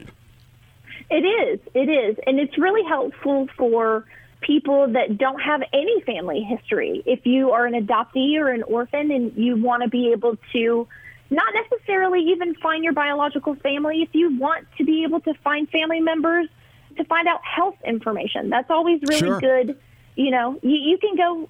It 1.11 1.15
is. 1.17 1.61
It 1.75 1.89
is. 1.89 2.17
And 2.27 2.41
it's 2.41 2.57
really 2.59 2.83
helpful 2.89 3.47
for 3.57 4.05
people 4.41 4.89
that 4.93 5.19
don't 5.19 5.41
have 5.41 5.63
any 5.73 6.01
family 6.03 6.43
history. 6.43 7.03
If 7.07 7.27
you 7.27 7.53
are 7.53 7.67
an 7.67 7.75
adoptee 7.75 8.39
or 8.39 8.51
an 8.51 8.63
orphan 8.63 9.11
and 9.11 9.33
you 9.37 9.57
want 9.57 9.83
to 9.83 9.89
be 9.89 10.13
able 10.13 10.37
to 10.53 10.87
not 11.31 11.53
necessarily 11.55 12.21
even 12.31 12.55
find 12.57 12.85
your 12.85 12.93
biological 12.93 13.55
family, 13.57 14.03
if 14.03 14.11
you 14.13 14.37
want 14.39 14.67
to 14.79 14.85
be 14.85 15.03
able 15.05 15.21
to 15.21 15.35
find 15.43 15.69
family 15.71 16.01
members 16.01 16.49
to 16.97 17.05
find 17.05 17.27
out 17.27 17.41
health 17.45 17.77
information, 17.85 18.49
that's 18.51 18.71
always 18.71 19.01
really 19.03 19.19
Sure. 19.19 19.41
good. 19.41 19.79
You 20.15 20.31
know, 20.31 20.59
you, 20.63 20.77
you 20.77 20.99
can 20.99 21.17
go 21.17 21.49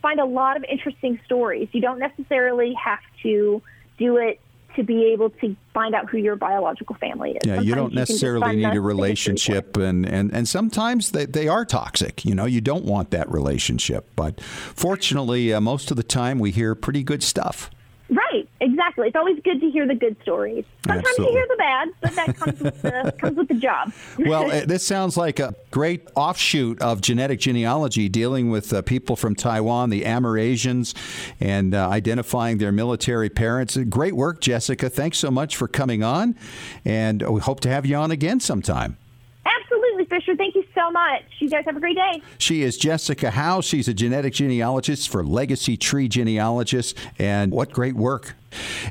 find 0.00 0.18
a 0.20 0.24
lot 0.24 0.56
of 0.56 0.64
interesting 0.64 1.20
stories. 1.24 1.68
You 1.72 1.80
don't 1.80 1.98
necessarily 1.98 2.74
have 2.74 3.00
to 3.22 3.62
do 3.98 4.16
it 4.16 4.40
to 4.76 4.82
be 4.82 5.06
able 5.12 5.30
to 5.30 5.56
find 5.74 5.94
out 5.94 6.08
who 6.08 6.18
your 6.18 6.36
biological 6.36 6.94
family 6.96 7.32
is. 7.32 7.38
Yeah, 7.44 7.60
you 7.60 7.74
don't 7.74 7.94
necessarily 7.94 8.42
find 8.42 8.58
need 8.58 8.64
a 8.64 8.68
the 8.68 8.74
history 8.74 8.82
for 8.82 8.90
it. 8.90 8.94
relationship, 8.94 9.76
and, 9.76 10.06
and, 10.06 10.32
and 10.32 10.48
sometimes 10.48 11.10
they, 11.10 11.26
they 11.26 11.48
are 11.48 11.64
toxic. 11.64 12.24
You 12.24 12.34
know, 12.34 12.44
you 12.44 12.60
don't 12.60 12.84
want 12.84 13.10
that 13.10 13.30
relationship. 13.30 14.08
But 14.14 14.40
fortunately, 14.40 15.52
uh, 15.52 15.60
most 15.60 15.90
of 15.90 15.96
the 15.96 16.02
time 16.02 16.38
we 16.38 16.50
hear 16.50 16.74
pretty 16.74 17.02
good 17.02 17.22
stuff. 17.22 17.70
Right, 18.08 18.47
exactly. 18.60 19.08
It's 19.08 19.16
always 19.16 19.38
good 19.42 19.60
to 19.60 19.70
hear 19.70 19.86
the 19.86 19.94
good 19.94 20.16
stories. 20.22 20.64
Sometimes 20.86 21.06
Absolutely. 21.06 21.34
you 21.34 21.38
hear 21.38 21.46
the 21.48 21.56
bad, 21.56 21.88
but 22.00 22.12
that 22.14 22.36
comes 22.36 22.60
with 22.60 22.82
the 22.82 23.14
comes 23.20 23.36
with 23.36 23.48
the 23.48 23.54
job. 23.54 23.92
Well, 24.18 24.50
uh, 24.50 24.64
this 24.66 24.86
sounds 24.86 25.16
like 25.16 25.38
a 25.38 25.54
great 25.70 26.06
offshoot 26.14 26.80
of 26.80 27.00
genetic 27.00 27.40
genealogy 27.40 28.08
dealing 28.08 28.50
with 28.50 28.72
uh, 28.72 28.82
people 28.82 29.16
from 29.16 29.34
Taiwan, 29.34 29.90
the 29.90 30.02
Amerasians, 30.02 30.94
and 31.40 31.74
uh, 31.74 31.88
identifying 31.88 32.58
their 32.58 32.72
military 32.72 33.28
parents. 33.28 33.76
Great 33.76 34.14
work, 34.14 34.40
Jessica. 34.40 34.88
Thanks 34.90 35.18
so 35.18 35.30
much 35.30 35.56
for 35.56 35.68
coming 35.68 36.02
on, 36.02 36.36
and 36.84 37.22
we 37.28 37.40
hope 37.40 37.60
to 37.60 37.68
have 37.68 37.86
you 37.86 37.96
on 37.96 38.10
again 38.10 38.40
sometime. 38.40 38.96
Absolutely, 39.44 40.04
Fisher. 40.04 40.36
Thank 40.36 40.54
you 40.54 40.64
so 40.74 40.90
much. 40.90 41.22
You 41.38 41.48
guys 41.48 41.64
have 41.64 41.76
a 41.76 41.80
great 41.80 41.96
day. 41.96 42.22
She 42.38 42.62
is 42.62 42.76
Jessica 42.76 43.30
Howe. 43.30 43.60
She's 43.60 43.88
a 43.88 43.94
genetic 43.94 44.34
genealogist 44.34 45.08
for 45.08 45.24
Legacy 45.24 45.76
Tree 45.76 46.08
Genealogists, 46.08 46.94
and 47.18 47.52
what 47.52 47.72
great 47.72 47.94
work. 47.94 48.34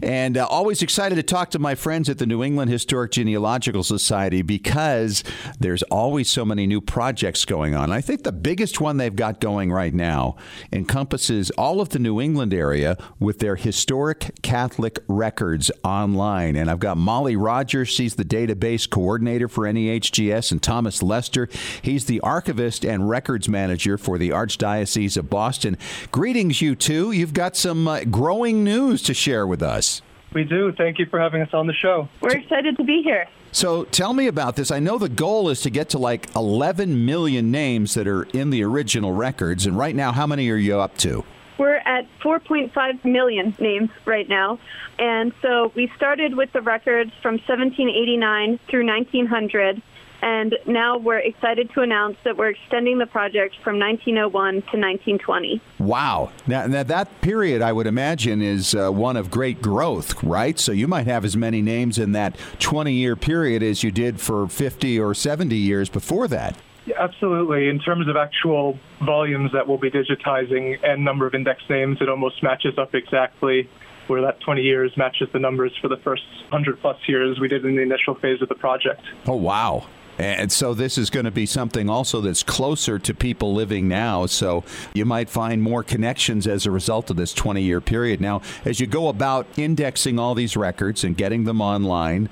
And 0.02 0.38
uh, 0.38 0.46
always 0.46 0.82
excited 0.82 1.16
to 1.16 1.24
talk 1.24 1.52
to 1.52 1.60
my 1.60 1.76
friends 1.76 2.10
at 2.10 2.18
the 2.18 2.26
New 2.26 2.44
England 2.44 2.72
Historic 2.72 3.12
Genealogical 3.12 3.84
Society 3.84 4.42
because 4.42 5.24
there's 5.60 5.84
always 5.84 6.30
so 6.30 6.46
many 6.46 6.68
new 6.68 6.82
projects 6.82 7.46
going 7.46 7.76
on. 7.76 7.92
I 7.92 8.02
think 8.02 8.24
the 8.24 8.32
biggest 8.32 8.80
one 8.80 8.98
they've 8.98 9.16
got 9.16 9.40
going 9.42 9.72
right 9.72 9.94
now 9.94 10.36
encompasses 10.72 11.50
all 11.52 11.82
of 11.82 11.90
the 11.90 12.00
New 12.00 12.22
England 12.22 12.54
area 12.54 12.98
with 13.20 13.40
their 13.40 13.56
historic 13.56 14.32
Catholic 14.42 15.00
records 15.08 15.72
online. 15.84 16.56
And 16.56 16.70
I've 16.70 16.80
got 16.80 16.98
Molly 16.98 17.36
Rogers, 17.36 17.90
she's 17.90 18.16
the 18.16 18.26
database 18.26 18.90
coordinator 18.90 19.48
for 19.48 19.66
NEHGS, 19.66 20.52
and 20.52 20.62
Thomas 20.62 21.02
Lester, 21.02 21.50
he's 21.82 22.06
the 22.06 22.20
archivist 22.22 22.86
and 22.86 23.10
records 23.10 23.50
manager 23.50 23.98
for 23.98 24.18
the 24.18 24.30
Archdiocese 24.30 25.18
of 25.18 25.30
Boston. 25.30 25.78
Greetings, 26.12 26.62
you 26.62 26.76
two. 26.76 27.12
You've 27.12 27.34
got 27.34 27.56
some 27.56 27.88
uh, 27.88 28.04
growing 28.04 28.64
news 28.64 29.02
to 29.04 29.14
share 29.14 29.47
with 29.48 29.64
us. 29.64 30.02
We 30.34 30.44
do. 30.44 30.74
Thank 30.74 31.00
you 31.00 31.06
for 31.06 31.20
having 31.20 31.42
us 31.42 31.50
on 31.54 31.68
the 31.68 31.74
show. 31.74 32.10
We're 32.22 32.38
excited 32.38 32.78
to 32.78 32.84
be 32.84 33.02
here. 33.02 33.28
So 33.52 33.86
tell 33.86 34.14
me 34.14 34.28
about 34.28 34.56
this. 34.56 34.72
I 34.72 34.80
know 34.80 34.98
the 34.98 35.10
goal 35.10 35.50
is 35.50 35.62
to 35.62 35.70
get 35.70 35.90
to 35.90 35.98
like 35.98 36.36
11 36.36 37.06
million 37.06 37.50
names 37.50 37.94
that 37.94 38.08
are 38.08 38.24
in 38.24 38.50
the 38.50 38.64
original 38.64 39.14
records. 39.14 39.66
And 39.66 39.78
right 39.78 39.96
now, 39.96 40.12
how 40.12 40.28
many 40.28 40.50
are 40.50 40.58
you 40.58 40.80
up 40.80 40.98
to? 41.00 41.24
We're 41.58 41.78
at 41.78 42.08
4.5 42.22 43.04
million 43.04 43.56
names 43.60 43.90
right 44.06 44.30
now. 44.30 44.60
And 45.00 45.34
so 45.42 45.72
we 45.76 45.92
started 45.96 46.36
with 46.36 46.52
the 46.54 46.62
records 46.62 47.12
from 47.22 47.36
1789 47.36 48.60
through 48.70 48.86
1900. 48.86 49.82
And 50.22 50.56
now 50.66 50.98
we're 50.98 51.20
excited 51.20 51.70
to 51.76 51.82
announce 51.82 52.18
that 52.24 52.38
we're 52.38 52.50
extending 52.50 52.98
the 52.98 53.06
project 53.06 53.56
from 53.64 53.80
1901 53.80 54.54
to 54.54 54.58
1920. 54.58 55.62
Wow. 55.80 56.32
Now, 56.48 56.66
now 56.66 56.84
that 56.84 57.22
period, 57.22 57.62
I 57.62 57.72
would 57.72 57.88
imagine, 57.88 58.42
is 58.42 58.74
uh, 58.74 58.90
one 58.90 59.16
of 59.16 59.30
great 59.30 59.62
growth, 59.62 60.24
right? 60.24 60.58
So 60.58 60.72
you 60.72 60.88
might 60.88 61.08
have 61.08 61.24
as 61.24 61.38
many 61.38 61.62
names 61.62 62.00
in 62.00 62.14
that 62.14 62.36
20 62.60 62.94
year 62.94 63.16
period 63.16 63.62
as 63.62 63.84
you 63.84 63.92
did 63.92 64.20
for 64.20 64.48
50 64.48 65.00
or 65.00 65.14
70 65.14 65.56
years 65.56 65.90
before 65.90 66.28
that. 66.30 66.58
Yeah, 66.88 66.96
absolutely. 67.00 67.68
In 67.68 67.80
terms 67.80 68.08
of 68.08 68.16
actual 68.16 68.80
volumes 69.06 69.52
that 69.52 69.68
we'll 69.68 69.78
be 69.78 69.92
digitizing 69.92 70.80
and 70.84 71.04
number 71.04 71.28
of 71.28 71.36
index 71.36 71.62
names, 71.70 71.98
it 72.02 72.10
almost 72.10 72.42
matches 72.42 72.78
up 72.78 72.96
exactly 72.96 73.70
where 74.08 74.22
that 74.22 74.40
20 74.40 74.62
years 74.62 74.96
matches 74.96 75.28
the 75.34 75.40
numbers 75.40 75.76
for 75.82 75.90
the 75.90 75.98
first 75.98 76.24
100 76.50 76.80
plus 76.80 76.98
years 77.08 77.40
we 77.40 77.48
did 77.50 77.66
in 77.66 77.76
the 77.76 77.82
initial 77.82 78.16
phase 78.16 78.42
of 78.42 78.48
the 78.50 78.56
project. 78.56 79.02
Oh, 79.26 79.36
wow. 79.36 79.86
And 80.18 80.52
so 80.52 80.74
this 80.74 80.98
is 80.98 81.10
going 81.10 81.26
to 81.26 81.32
be 81.32 81.46
something 81.46 81.90
also 81.90 82.22
that's 82.22 82.44
closer 82.44 82.98
to 83.00 83.14
people 83.14 83.54
living 83.54 83.88
now. 83.88 84.26
So 84.26 84.64
you 84.94 85.06
might 85.06 85.30
find 85.30 85.62
more 85.62 85.84
connections 85.84 86.48
as 86.48 86.66
a 86.66 86.72
result 86.72 87.10
of 87.10 87.18
this 87.18 87.34
20 87.34 87.62
year 87.62 87.82
period. 87.82 88.20
Now, 88.20 88.42
as 88.66 88.80
you 88.80 88.88
go 88.88 89.10
about 89.10 89.48
indexing 89.58 90.20
all 90.20 90.36
these 90.36 90.58
records 90.58 91.04
and 91.04 91.16
getting 91.16 91.44
them 91.44 91.62
online, 91.62 92.30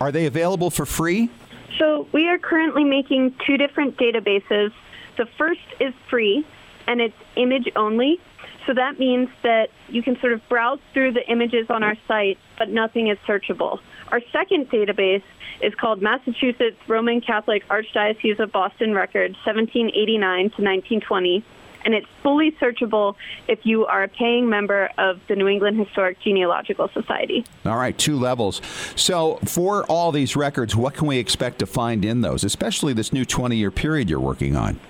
are 0.00 0.12
they 0.12 0.26
available 0.26 0.70
for 0.70 0.86
free? 0.86 1.30
So 1.78 2.06
we 2.12 2.28
are 2.28 2.38
currently 2.38 2.84
making 2.84 3.34
two 3.46 3.56
different 3.56 3.96
databases. 3.96 4.72
The 5.16 5.26
first 5.38 5.60
is 5.80 5.92
free, 6.08 6.46
and 6.86 7.00
it's 7.00 7.16
image 7.36 7.68
only. 7.76 8.20
So 8.66 8.74
that 8.74 8.98
means 8.98 9.28
that 9.42 9.70
you 9.88 10.02
can 10.02 10.18
sort 10.20 10.32
of 10.32 10.46
browse 10.48 10.80
through 10.92 11.12
the 11.12 11.26
images 11.30 11.66
on 11.70 11.82
our 11.82 11.96
site, 12.08 12.38
but 12.58 12.68
nothing 12.68 13.08
is 13.08 13.18
searchable. 13.26 13.78
Our 14.08 14.20
second 14.32 14.70
database 14.70 15.22
is 15.60 15.74
called 15.74 16.02
Massachusetts 16.02 16.76
Roman 16.86 17.20
Catholic 17.20 17.66
Archdiocese 17.68 18.38
of 18.38 18.52
Boston 18.52 18.94
Records, 18.94 19.34
1789 19.44 20.36
to 20.36 20.62
1920. 20.62 21.44
and 21.84 21.94
it's 21.94 22.06
fully 22.20 22.50
searchable 22.60 23.14
if 23.46 23.64
you 23.64 23.86
are 23.86 24.02
a 24.02 24.08
paying 24.08 24.48
member 24.48 24.90
of 24.98 25.20
the 25.28 25.36
New 25.36 25.46
England 25.46 25.78
Historic 25.78 26.18
Genealogical 26.20 26.88
Society. 26.88 27.44
All 27.64 27.76
right, 27.76 27.96
two 27.96 28.18
levels. 28.18 28.60
So, 28.96 29.36
for 29.44 29.84
all 29.84 30.10
these 30.10 30.34
records, 30.34 30.74
what 30.74 30.94
can 30.94 31.06
we 31.06 31.18
expect 31.18 31.60
to 31.60 31.66
find 31.66 32.04
in 32.04 32.22
those, 32.22 32.42
especially 32.42 32.92
this 32.92 33.12
new 33.12 33.24
20 33.24 33.56
year 33.56 33.70
period 33.70 34.10
you're 34.10 34.18
working 34.18 34.56
on? 34.56 34.80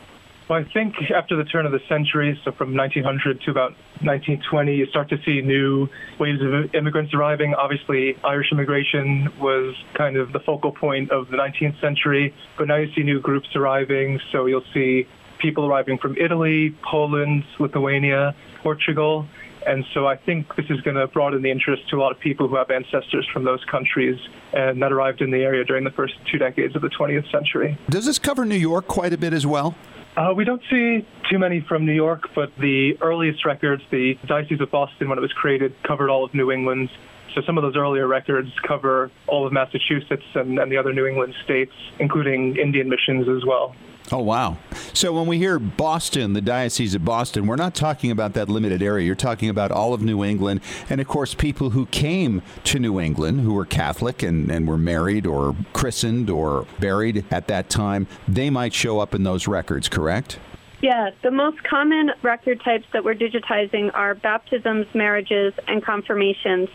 Well, 0.48 0.60
I 0.60 0.72
think 0.72 0.94
after 1.10 1.36
the 1.36 1.42
turn 1.42 1.66
of 1.66 1.72
the 1.72 1.80
century, 1.88 2.40
so 2.44 2.52
from 2.52 2.76
1900 2.76 3.40
to 3.42 3.50
about 3.50 3.72
1920, 4.02 4.76
you 4.76 4.86
start 4.86 5.08
to 5.08 5.18
see 5.24 5.40
new 5.40 5.88
waves 6.20 6.40
of 6.40 6.72
immigrants 6.72 7.12
arriving. 7.14 7.54
Obviously, 7.54 8.16
Irish 8.22 8.52
immigration 8.52 9.32
was 9.40 9.74
kind 9.94 10.16
of 10.16 10.32
the 10.32 10.38
focal 10.38 10.70
point 10.70 11.10
of 11.10 11.30
the 11.30 11.36
19th 11.36 11.80
century, 11.80 12.32
but 12.56 12.68
now 12.68 12.76
you 12.76 12.92
see 12.94 13.02
new 13.02 13.20
groups 13.20 13.48
arriving. 13.56 14.20
So 14.30 14.46
you'll 14.46 14.62
see 14.72 15.08
people 15.38 15.66
arriving 15.66 15.98
from 15.98 16.16
Italy, 16.16 16.76
Poland, 16.80 17.42
Lithuania, 17.58 18.36
Portugal. 18.62 19.26
And 19.66 19.84
so 19.94 20.06
I 20.06 20.16
think 20.16 20.54
this 20.54 20.66
is 20.70 20.80
going 20.82 20.94
to 20.94 21.08
broaden 21.08 21.42
the 21.42 21.50
interest 21.50 21.88
to 21.90 21.96
a 21.96 22.00
lot 22.00 22.12
of 22.12 22.20
people 22.20 22.46
who 22.46 22.54
have 22.54 22.70
ancestors 22.70 23.26
from 23.32 23.42
those 23.42 23.64
countries 23.64 24.16
and 24.52 24.80
that 24.80 24.92
arrived 24.92 25.22
in 25.22 25.32
the 25.32 25.42
area 25.42 25.64
during 25.64 25.82
the 25.82 25.90
first 25.90 26.14
two 26.30 26.38
decades 26.38 26.76
of 26.76 26.82
the 26.82 26.88
20th 26.88 27.28
century. 27.32 27.76
Does 27.90 28.06
this 28.06 28.20
cover 28.20 28.44
New 28.44 28.54
York 28.54 28.86
quite 28.86 29.12
a 29.12 29.18
bit 29.18 29.32
as 29.32 29.44
well? 29.44 29.74
Uh, 30.16 30.32
we 30.34 30.44
don't 30.44 30.62
see 30.70 31.06
too 31.30 31.38
many 31.38 31.60
from 31.60 31.84
New 31.84 31.92
York, 31.92 32.30
but 32.34 32.50
the 32.58 32.96
earliest 33.02 33.44
records, 33.44 33.82
the 33.90 34.14
Diocese 34.26 34.60
of 34.62 34.70
Boston, 34.70 35.10
when 35.10 35.18
it 35.18 35.20
was 35.20 35.32
created, 35.32 35.74
covered 35.82 36.08
all 36.08 36.24
of 36.24 36.32
New 36.32 36.50
England. 36.50 36.88
So 37.34 37.42
some 37.42 37.58
of 37.58 37.62
those 37.62 37.76
earlier 37.76 38.06
records 38.06 38.48
cover 38.66 39.10
all 39.26 39.46
of 39.46 39.52
Massachusetts 39.52 40.24
and, 40.34 40.58
and 40.58 40.72
the 40.72 40.78
other 40.78 40.94
New 40.94 41.06
England 41.06 41.34
states, 41.44 41.72
including 41.98 42.56
Indian 42.56 42.88
missions 42.88 43.28
as 43.28 43.44
well. 43.46 43.76
Oh, 44.12 44.20
wow. 44.20 44.56
So 44.92 45.12
when 45.12 45.26
we 45.26 45.38
hear 45.38 45.58
Boston, 45.58 46.32
the 46.32 46.40
Diocese 46.40 46.94
of 46.94 47.04
Boston, 47.04 47.46
we're 47.46 47.56
not 47.56 47.74
talking 47.74 48.12
about 48.12 48.34
that 48.34 48.48
limited 48.48 48.80
area. 48.80 49.04
You're 49.04 49.16
talking 49.16 49.48
about 49.48 49.72
all 49.72 49.92
of 49.94 50.00
New 50.00 50.22
England. 50.22 50.60
And 50.88 51.00
of 51.00 51.08
course, 51.08 51.34
people 51.34 51.70
who 51.70 51.86
came 51.86 52.42
to 52.64 52.78
New 52.78 53.00
England 53.00 53.40
who 53.40 53.52
were 53.52 53.64
Catholic 53.64 54.22
and, 54.22 54.48
and 54.50 54.68
were 54.68 54.78
married 54.78 55.26
or 55.26 55.56
christened 55.72 56.30
or 56.30 56.66
buried 56.78 57.24
at 57.32 57.48
that 57.48 57.68
time, 57.68 58.06
they 58.28 58.48
might 58.48 58.72
show 58.72 59.00
up 59.00 59.12
in 59.12 59.24
those 59.24 59.48
records, 59.48 59.88
correct? 59.88 60.38
Yeah, 60.82 61.10
the 61.22 61.32
most 61.32 61.62
common 61.64 62.12
record 62.22 62.60
types 62.62 62.86
that 62.92 63.02
we're 63.02 63.14
digitizing 63.14 63.90
are 63.94 64.14
baptisms, 64.14 64.86
marriages, 64.94 65.52
and 65.66 65.82
confirmations 65.82 66.68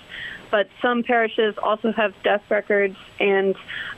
but 0.51 0.67
some 0.81 1.01
parishes 1.03 1.55
also 1.57 1.91
have 1.93 2.13
death 2.23 2.43
records 2.49 2.97
and, 3.19 3.55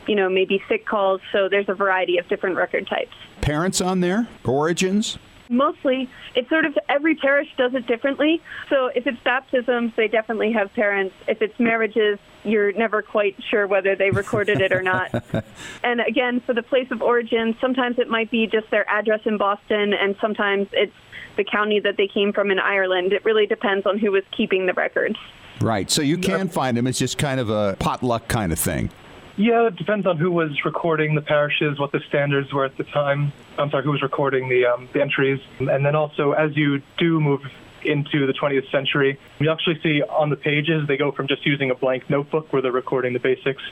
you 0.08 0.16
know, 0.16 0.30
maybe 0.30 0.64
sick 0.70 0.86
calls. 0.86 1.20
So 1.32 1.50
there's 1.50 1.68
a 1.68 1.74
variety 1.74 2.20
of 2.20 2.28
different 2.28 2.56
record 2.56 2.88
types. 2.88 3.16
Parents 3.42 3.82
on 3.82 4.00
there? 4.00 4.28
Origins? 4.46 5.18
Mostly, 5.50 6.10
it's 6.36 6.50
sort 6.50 6.66
of 6.66 6.78
every 6.88 7.16
parish 7.16 7.50
does 7.58 7.74
it 7.74 7.86
differently. 7.86 8.42
So 8.70 8.88
if 8.88 9.06
it's 9.06 9.22
baptisms, 9.24 9.92
they 9.96 10.08
definitely 10.08 10.54
have 10.54 10.74
parents. 10.74 11.14
If 11.28 11.42
it's 11.42 11.60
marriages, 11.60 12.18
you're 12.44 12.72
never 12.72 13.02
quite 13.02 13.36
sure 13.50 13.68
whether 13.68 13.96
they 13.96 14.10
recorded 14.10 14.62
it 14.62 14.72
or 14.72 14.82
not. 14.82 15.14
and 15.84 16.00
again, 16.02 16.40
for 16.40 16.54
the 16.54 16.64
place 16.64 16.90
of 16.92 17.02
origin, 17.02 17.58
sometimes 17.60 18.00
it 18.00 18.08
might 18.08 18.32
be 18.32 18.48
just 18.48 18.70
their 18.72 18.90
address 18.90 19.22
in 19.26 19.38
Boston, 19.38 19.94
and 19.94 20.16
sometimes 20.22 20.68
it's 20.72 20.96
the 21.36 21.44
county 21.44 21.80
that 21.80 21.98
they 21.98 22.08
came 22.08 22.32
from 22.32 22.50
in 22.52 22.60
Ireland. 22.60 23.12
It 23.14 23.26
really 23.26 23.46
depends 23.46 23.86
on 23.86 23.98
who 23.98 24.12
was 24.12 24.24
keeping 24.36 24.66
the 24.66 24.74
records. 24.74 25.18
Right. 25.62 25.90
So 25.90 26.02
you 26.02 26.18
can 26.18 26.50
find 26.50 26.76
them. 26.76 26.88
It's 26.88 27.00
just 27.00 27.18
kind 27.18 27.40
of 27.40 27.50
a 27.50 27.76
potluck 27.80 28.28
kind 28.28 28.52
of 28.52 28.60
thing. 28.60 28.90
Yeah, 29.36 29.68
it 29.68 29.78
depends 29.78 30.06
on 30.06 30.18
who 30.18 30.32
was 30.32 30.64
recording 30.64 31.16
the 31.16 31.22
parishes, 31.22 31.80
what 31.80 31.92
the 31.92 32.02
standards 32.08 32.54
were 32.54 32.66
at 32.66 32.78
the 32.78 32.84
time. 32.84 33.34
I'm 33.58 33.72
sorry, 33.72 33.84
who 33.84 33.92
was 33.92 34.04
recording 34.04 34.48
the, 34.48 34.66
um, 34.66 34.88
the 34.94 35.02
entries. 35.02 35.40
And 35.60 35.84
then 35.84 35.96
also, 35.96 36.34
as 36.34 36.56
you 36.56 36.84
do 37.00 37.20
move 37.20 37.42
into 37.84 38.28
the 38.28 38.34
20th 38.34 38.70
century, 38.72 39.20
you 39.40 39.52
actually 39.52 39.80
see 39.82 40.04
on 40.04 40.30
the 40.30 40.36
pages 40.36 40.88
they 40.88 40.98
go 40.98 41.12
from 41.12 41.28
just 41.28 41.46
using 41.46 41.72
a 41.72 41.76
blank 41.76 42.10
notebook 42.10 42.54
where 42.54 42.62
they're 42.62 42.72
recording 42.72 43.14
the 43.14 43.20
basics 43.20 43.64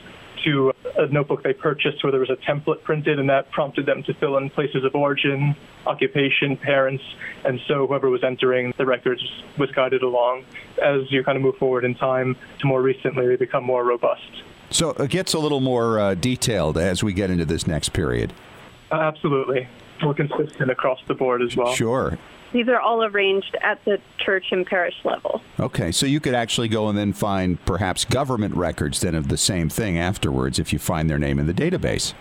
to 0.44 0.72
a 0.96 1.06
notebook 1.06 1.42
they 1.42 1.52
purchased 1.52 2.02
where 2.02 2.10
there 2.10 2.20
was 2.20 2.30
a 2.30 2.36
template 2.36 2.82
printed, 2.82 3.18
and 3.18 3.28
that 3.30 3.50
prompted 3.50 3.86
them 3.86 4.02
to 4.04 4.14
fill 4.14 4.36
in 4.36 4.50
places 4.50 4.84
of 4.84 4.94
origin, 4.94 5.54
occupation, 5.86 6.56
parents, 6.56 7.02
and 7.44 7.60
so 7.66 7.86
whoever 7.86 8.10
was 8.10 8.22
entering 8.22 8.72
the 8.76 8.86
records 8.86 9.22
was 9.58 9.70
guided 9.72 10.02
along. 10.02 10.44
As 10.82 11.10
you 11.10 11.24
kind 11.24 11.36
of 11.36 11.42
move 11.42 11.56
forward 11.56 11.84
in 11.84 11.94
time 11.94 12.36
to 12.60 12.66
more 12.66 12.82
recently, 12.82 13.26
they 13.26 13.36
become 13.36 13.64
more 13.64 13.84
robust. 13.84 14.42
So 14.70 14.90
it 14.90 15.10
gets 15.10 15.34
a 15.34 15.38
little 15.38 15.60
more 15.60 16.00
uh, 16.00 16.14
detailed 16.14 16.78
as 16.78 17.02
we 17.02 17.12
get 17.12 17.30
into 17.30 17.44
this 17.44 17.66
next 17.66 17.90
period. 17.90 18.32
Uh, 18.90 18.96
absolutely. 18.96 19.68
More 20.02 20.14
consistent 20.14 20.70
across 20.70 21.00
the 21.06 21.14
board 21.14 21.42
as 21.42 21.56
well. 21.56 21.74
Sure. 21.74 22.18
These 22.52 22.68
are 22.68 22.78
all 22.78 23.04
arranged 23.04 23.56
at 23.62 23.84
the 23.84 23.98
church 24.18 24.46
and 24.52 24.66
parish 24.66 24.94
level. 25.04 25.42
Okay, 25.58 25.90
so 25.90 26.06
you 26.06 26.20
could 26.20 26.34
actually 26.34 26.68
go 26.68 26.88
and 26.88 26.98
then 26.98 27.12
find 27.12 27.62
perhaps 27.64 28.04
government 28.04 28.54
records 28.54 29.00
then 29.00 29.14
of 29.14 29.28
the 29.28 29.38
same 29.38 29.68
thing 29.68 29.98
afterwards 29.98 30.58
if 30.58 30.72
you 30.72 30.78
find 30.78 31.08
their 31.08 31.18
name 31.18 31.38
in 31.38 31.46
the 31.46 31.54
database. 31.54 32.14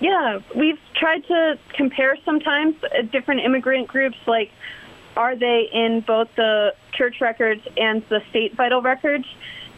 Yeah, 0.00 0.40
we've 0.54 0.78
tried 0.94 1.26
to 1.26 1.58
compare 1.74 2.16
sometimes 2.24 2.76
uh, 2.84 3.02
different 3.02 3.40
immigrant 3.40 3.88
groups, 3.88 4.16
like 4.26 4.50
are 5.16 5.34
they 5.34 5.68
in 5.72 6.00
both 6.00 6.28
the 6.36 6.74
church 6.92 7.20
records 7.20 7.62
and 7.76 8.02
the 8.08 8.22
state 8.30 8.54
vital 8.54 8.80
records? 8.80 9.26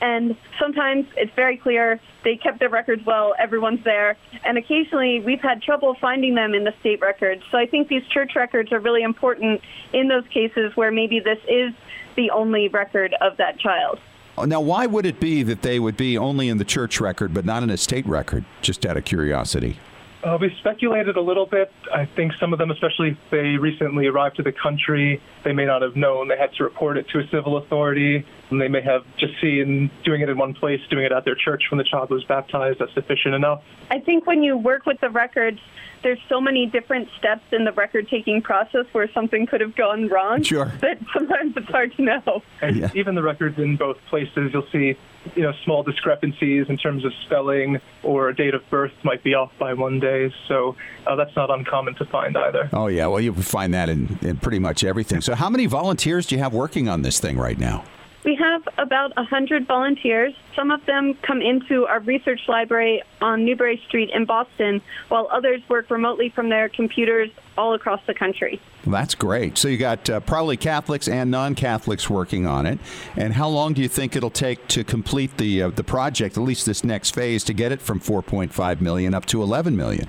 And 0.00 0.36
sometimes 0.58 1.06
it's 1.16 1.34
very 1.34 1.56
clear 1.56 2.00
they 2.24 2.36
kept 2.36 2.58
their 2.58 2.68
records 2.68 3.04
well, 3.04 3.34
everyone's 3.38 3.84
there. 3.84 4.16
And 4.44 4.56
occasionally 4.58 5.20
we've 5.20 5.40
had 5.40 5.62
trouble 5.62 5.96
finding 6.00 6.34
them 6.34 6.54
in 6.54 6.64
the 6.64 6.74
state 6.80 7.00
records. 7.00 7.42
So 7.50 7.58
I 7.58 7.66
think 7.66 7.88
these 7.88 8.06
church 8.06 8.32
records 8.34 8.72
are 8.72 8.80
really 8.80 9.02
important 9.02 9.60
in 9.92 10.08
those 10.08 10.26
cases 10.28 10.76
where 10.76 10.90
maybe 10.90 11.20
this 11.20 11.38
is 11.48 11.72
the 12.16 12.30
only 12.30 12.68
record 12.68 13.14
of 13.20 13.36
that 13.36 13.58
child. 13.58 13.98
Uh, 14.38 14.46
now, 14.46 14.60
why 14.60 14.86
would 14.86 15.04
it 15.04 15.20
be 15.20 15.42
that 15.42 15.62
they 15.62 15.78
would 15.78 15.96
be 15.96 16.16
only 16.16 16.48
in 16.48 16.58
the 16.58 16.64
church 16.64 17.00
record 17.00 17.34
but 17.34 17.44
not 17.44 17.62
in 17.62 17.70
a 17.70 17.76
state 17.76 18.06
record? 18.06 18.44
Just 18.62 18.86
out 18.86 18.96
of 18.96 19.04
curiosity. 19.04 19.76
Uh, 20.22 20.36
we 20.38 20.54
speculated 20.58 21.16
a 21.16 21.20
little 21.20 21.46
bit. 21.46 21.72
I 21.92 22.04
think 22.04 22.32
some 22.38 22.52
of 22.52 22.58
them, 22.58 22.70
especially 22.70 23.10
if 23.10 23.18
they 23.30 23.56
recently 23.56 24.06
arrived 24.06 24.36
to 24.36 24.42
the 24.42 24.52
country, 24.52 25.20
they 25.44 25.52
may 25.52 25.64
not 25.64 25.80
have 25.80 25.96
known. 25.96 26.28
They 26.28 26.36
had 26.36 26.52
to 26.54 26.64
report 26.64 26.98
it 26.98 27.08
to 27.10 27.20
a 27.20 27.28
civil 27.30 27.56
authority. 27.56 28.26
And 28.50 28.60
they 28.60 28.68
may 28.68 28.82
have 28.82 29.04
just 29.16 29.40
seen 29.40 29.90
doing 30.04 30.20
it 30.20 30.28
in 30.28 30.36
one 30.36 30.52
place, 30.52 30.80
doing 30.90 31.04
it 31.06 31.12
at 31.12 31.24
their 31.24 31.36
church 31.36 31.64
when 31.70 31.78
the 31.78 31.84
child 31.84 32.10
was 32.10 32.22
baptized. 32.24 32.80
That's 32.80 32.92
sufficient 32.92 33.34
enough. 33.34 33.62
I 33.90 34.00
think 34.00 34.26
when 34.26 34.42
you 34.42 34.58
work 34.58 34.84
with 34.84 35.00
the 35.00 35.08
records, 35.08 35.60
there's 36.02 36.18
so 36.28 36.40
many 36.40 36.66
different 36.66 37.08
steps 37.18 37.44
in 37.52 37.64
the 37.64 37.72
record 37.72 38.08
taking 38.08 38.42
process 38.42 38.86
where 38.92 39.10
something 39.12 39.46
could 39.46 39.60
have 39.60 39.74
gone 39.74 40.08
wrong 40.08 40.42
sure. 40.42 40.72
that 40.80 40.98
sometimes 41.14 41.56
it's 41.56 41.68
hard 41.68 41.94
to 41.96 42.02
know. 42.02 42.42
And 42.60 42.76
yeah. 42.76 42.90
even 42.94 43.14
the 43.14 43.22
records 43.22 43.58
in 43.58 43.76
both 43.76 43.96
places, 44.08 44.50
you'll 44.52 44.66
see 44.72 44.96
you 45.34 45.42
know 45.42 45.52
small 45.64 45.82
discrepancies 45.82 46.66
in 46.68 46.76
terms 46.76 47.04
of 47.04 47.12
spelling 47.24 47.80
or 48.02 48.32
date 48.32 48.54
of 48.54 48.68
birth 48.70 48.92
might 49.02 49.22
be 49.22 49.34
off 49.34 49.52
by 49.58 49.74
one 49.74 50.00
day. 50.00 50.32
So 50.48 50.76
uh, 51.06 51.16
that's 51.16 51.34
not 51.36 51.50
uncommon 51.50 51.94
to 51.96 52.04
find 52.06 52.36
either. 52.36 52.68
Oh 52.72 52.86
yeah, 52.86 53.06
well 53.06 53.20
you 53.20 53.32
find 53.34 53.74
that 53.74 53.88
in, 53.88 54.18
in 54.22 54.36
pretty 54.38 54.58
much 54.58 54.84
everything. 54.84 55.20
So 55.20 55.34
how 55.34 55.50
many 55.50 55.66
volunteers 55.66 56.26
do 56.26 56.34
you 56.34 56.42
have 56.42 56.52
working 56.52 56.88
on 56.88 57.02
this 57.02 57.20
thing 57.20 57.38
right 57.38 57.58
now? 57.58 57.84
We 58.22 58.34
have 58.34 58.68
about 58.76 59.16
100 59.16 59.66
volunteers. 59.66 60.34
Some 60.54 60.70
of 60.70 60.84
them 60.84 61.14
come 61.22 61.40
into 61.40 61.86
our 61.86 62.00
research 62.00 62.40
library 62.48 63.02
on 63.22 63.46
Newbury 63.46 63.82
Street 63.88 64.10
in 64.10 64.26
Boston, 64.26 64.82
while 65.08 65.26
others 65.32 65.62
work 65.70 65.90
remotely 65.90 66.28
from 66.28 66.50
their 66.50 66.68
computers 66.68 67.30
all 67.56 67.72
across 67.72 68.00
the 68.06 68.12
country. 68.12 68.60
That's 68.86 69.14
great. 69.14 69.56
So 69.56 69.68
you 69.68 69.78
got 69.78 70.10
uh, 70.10 70.20
probably 70.20 70.58
Catholics 70.58 71.08
and 71.08 71.30
non-Catholics 71.30 72.10
working 72.10 72.46
on 72.46 72.66
it. 72.66 72.78
And 73.16 73.32
how 73.32 73.48
long 73.48 73.72
do 73.72 73.80
you 73.80 73.88
think 73.88 74.16
it'll 74.16 74.28
take 74.28 74.68
to 74.68 74.84
complete 74.84 75.38
the 75.38 75.62
uh, 75.62 75.68
the 75.70 75.84
project, 75.84 76.36
at 76.36 76.42
least 76.42 76.66
this 76.66 76.84
next 76.84 77.14
phase, 77.14 77.42
to 77.44 77.54
get 77.54 77.72
it 77.72 77.80
from 77.80 78.00
4.5 78.00 78.80
million 78.82 79.14
up 79.14 79.24
to 79.26 79.42
11 79.42 79.76
million? 79.76 80.08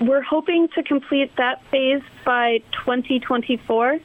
We're 0.00 0.22
hoping 0.22 0.68
to 0.74 0.82
complete 0.82 1.34
that 1.36 1.64
phase 1.70 2.02
by 2.24 2.62
2024. 2.84 3.98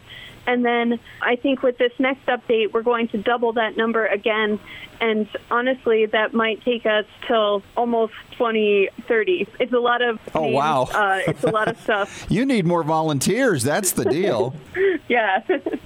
And 0.46 0.66
then 0.66 1.00
I 1.22 1.36
think 1.36 1.64
with 1.64 1.78
this 1.78 1.94
next 2.00 2.26
update, 2.26 2.74
we're 2.74 2.84
going 2.84 3.08
to 3.10 3.18
double 3.18 3.54
that 3.54 3.78
number 3.78 4.06
again. 4.06 4.60
And 5.04 5.28
honestly, 5.52 6.06
that 6.06 6.34
might 6.34 6.63
take 6.63 6.86
us 6.86 7.04
till 7.28 7.62
almost 7.76 8.13
2030. 8.38 9.46
It's 9.60 9.74
a 9.74 9.78
lot 9.78 10.02
of. 10.02 10.18
Oh, 10.34 10.44
names. 10.44 10.56
wow. 10.56 10.84
uh, 10.84 11.20
it's 11.28 11.44
a 11.44 11.50
lot 11.52 11.68
of 11.68 11.78
stuff. 11.82 12.26
you 12.30 12.46
need 12.46 12.66
more 12.66 12.84
volunteers. 12.84 13.63
That's 13.63 13.92
the 13.92 14.06
deal. 14.06 14.56
yeah. 15.10 15.44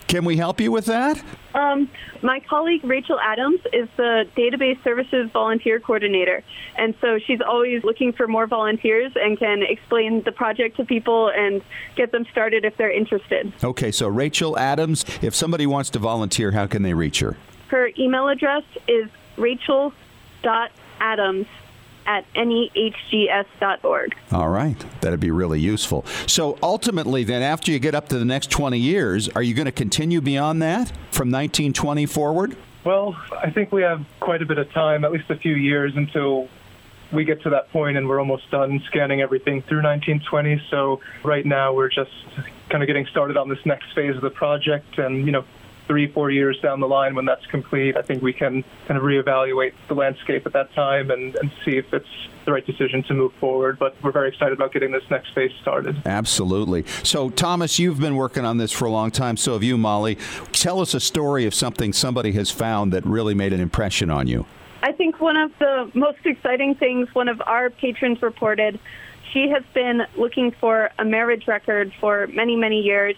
Can 0.08 0.24
we 0.24 0.38
help 0.38 0.62
you 0.62 0.72
with 0.72 0.86
that? 0.86 1.20
Um, 1.56 1.90
my 2.22 2.40
colleague 2.42 2.84
Rachel 2.84 3.20
Adams 3.20 3.60
is 3.74 3.90
the 3.98 4.28
Database 4.36 4.84
Services 4.84 5.32
Volunteer 5.34 5.80
Coordinator, 5.80 6.44
and 6.76 6.94
so 7.02 7.18
she's 7.18 7.42
always 7.42 7.84
looking 7.84 8.14
for 8.14 8.28
more 8.28 8.46
volunteers 8.46 9.12
and 9.16 9.40
can 9.40 9.64
explain 9.64 10.22
the 10.22 10.32
project 10.32 10.78
to 10.78 10.86
people 10.86 11.32
and 11.36 11.64
get 11.96 12.12
them 12.12 12.28
started 12.32 12.66
if 12.66 12.78
they're 12.78 12.92
interested. 12.92 13.52
Okay, 13.64 13.92
so 13.92 14.08
Rachel 14.08 14.60
Adams, 14.60 15.06
if 15.24 15.34
somebody 15.34 15.66
wants 15.66 15.90
to 15.92 16.00
volunteer, 16.00 16.52
how 16.52 16.68
can 16.68 16.84
they 16.84 16.94
reach 16.94 17.22
her? 17.22 17.36
Her 17.68 17.90
email 17.98 18.30
address 18.30 18.64
is 18.88 19.10
rachel.adams 19.38 21.48
at 22.06 22.26
nehgs.org. 22.34 24.16
All 24.32 24.50
right. 24.50 25.02
That'd 25.02 25.20
be 25.20 25.32
really 25.32 25.60
useful. 25.60 26.06
So 26.26 26.58
ultimately, 26.64 27.26
then, 27.26 27.42
after 27.42 27.72
you 27.72 27.80
get 27.80 27.94
up 27.94 28.08
to 28.10 28.18
the 28.18 28.26
next 28.26 28.50
20 28.50 28.80
years, 28.80 29.28
are 29.30 29.44
you 29.44 29.54
going 29.54 29.66
to 29.66 29.74
continue 29.74 30.22
beyond 30.22 30.62
that 30.62 30.88
from 31.12 31.30
1920 31.30 32.06
forward? 32.06 32.56
Well, 32.86 33.18
I 33.38 33.50
think 33.50 33.74
we 33.74 33.82
have 33.82 34.06
quite 34.22 34.42
a 34.42 34.46
bit 34.46 34.58
of 34.58 34.72
time, 34.72 35.04
at 35.04 35.12
least 35.12 35.30
a 35.30 35.36
few 35.36 35.56
years, 35.56 35.98
until 35.98 36.48
we 37.12 37.26
get 37.26 37.42
to 37.42 37.50
that 37.50 37.72
point 37.72 37.98
and 37.98 38.08
we're 38.08 38.20
almost 38.20 38.50
done 38.52 38.82
scanning 38.88 39.22
everything 39.22 39.62
through 39.62 39.82
1920. 39.82 40.62
So 40.70 41.02
right 41.24 41.46
now 41.46 41.74
we're 41.74 41.90
just 41.90 42.12
kind 42.70 42.84
of 42.84 42.88
getting 42.88 43.06
started 43.08 43.38
on 43.38 43.50
this 43.50 43.66
next 43.66 43.94
phase 43.94 44.16
of 44.16 44.22
the 44.22 44.30
project 44.30 44.98
and, 44.98 45.26
you 45.26 45.32
know, 45.32 45.46
three, 45.88 46.12
four 46.12 46.30
years 46.30 46.60
down 46.60 46.80
the 46.80 46.88
line 46.88 47.16
when 47.16 47.26
that's 47.26 47.46
complete, 47.48 47.96
I 47.96 48.02
think 48.02 48.22
we 48.22 48.34
can 48.34 48.64
kind 48.88 48.98
of 48.98 49.04
reevaluate 49.04 49.74
the 49.88 49.96
landscape 49.96 50.46
at 50.46 50.54
that 50.54 50.74
time 50.74 51.10
and, 51.10 51.36
and 51.36 51.52
see 51.64 51.78
if 51.78 51.94
it's 51.94 52.08
the 52.46 52.52
right 52.52 52.66
decision 52.66 53.04
to 53.04 53.14
move 53.14 53.34
forward. 53.36 53.80
But 53.80 53.96
we're 54.04 54.12
very 54.12 54.28
excited 54.30 54.54
about 54.54 54.74
getting 54.74 54.92
this 54.92 55.04
next 55.10 55.34
phase 55.34 55.52
started. 55.62 56.02
Absolutely. 56.06 56.86
So, 57.04 57.30
Thomas, 57.30 57.80
you've 57.80 58.00
been 58.00 58.16
working 58.16 58.46
on 58.46 58.58
this 58.58 58.72
for 58.72 58.86
a 58.86 58.92
long 58.92 59.12
time. 59.12 59.38
So 59.38 59.54
have 59.54 59.64
you, 59.64 59.78
Molly. 59.78 60.18
Tell 60.52 60.82
us 60.82 60.94
a 60.94 61.00
story 61.00 61.46
of 61.46 61.54
something 61.54 61.94
somebody 61.94 62.34
has 62.34 62.52
found 62.52 62.94
that 62.94 63.06
really 63.06 63.34
made 63.34 63.54
an 63.54 63.62
impression 63.62 64.10
on 64.10 64.28
you. 64.28 64.46
I 64.84 64.92
think 64.92 65.20
one 65.20 65.38
of 65.38 65.52
the 65.58 65.90
most 65.94 66.20
exciting 66.26 66.76
things 66.76 67.14
one 67.16 67.28
of 67.28 67.42
our 67.46 67.70
patrons 67.70 68.22
reported, 68.22 68.80
she 69.32 69.50
has 69.50 69.64
been 69.74 70.04
looking 70.16 70.52
for 70.52 70.92
a 71.00 71.06
marriage 71.06 71.48
record 71.48 71.92
for 72.00 72.28
many, 72.28 72.56
many 72.56 72.82
years. 72.82 73.16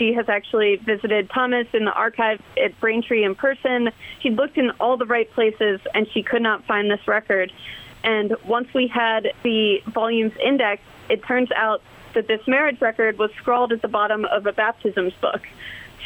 She 0.00 0.14
has 0.14 0.30
actually 0.30 0.76
visited 0.76 1.28
Thomas 1.28 1.66
in 1.74 1.84
the 1.84 1.92
archive 1.92 2.40
at 2.56 2.80
Braintree 2.80 3.22
in 3.22 3.34
person. 3.34 3.90
She 4.20 4.30
looked 4.30 4.56
in 4.56 4.70
all 4.80 4.96
the 4.96 5.04
right 5.04 5.30
places 5.30 5.78
and 5.94 6.08
she 6.10 6.22
could 6.22 6.40
not 6.40 6.64
find 6.64 6.90
this 6.90 7.06
record. 7.06 7.52
And 8.02 8.34
once 8.46 8.72
we 8.72 8.86
had 8.86 9.34
the 9.42 9.82
volumes 9.88 10.32
indexed, 10.42 10.86
it 11.10 11.22
turns 11.22 11.50
out 11.52 11.82
that 12.14 12.28
this 12.28 12.40
marriage 12.46 12.80
record 12.80 13.18
was 13.18 13.30
scrawled 13.32 13.72
at 13.72 13.82
the 13.82 13.88
bottom 13.88 14.24
of 14.24 14.46
a 14.46 14.52
baptisms 14.54 15.12
book. 15.20 15.42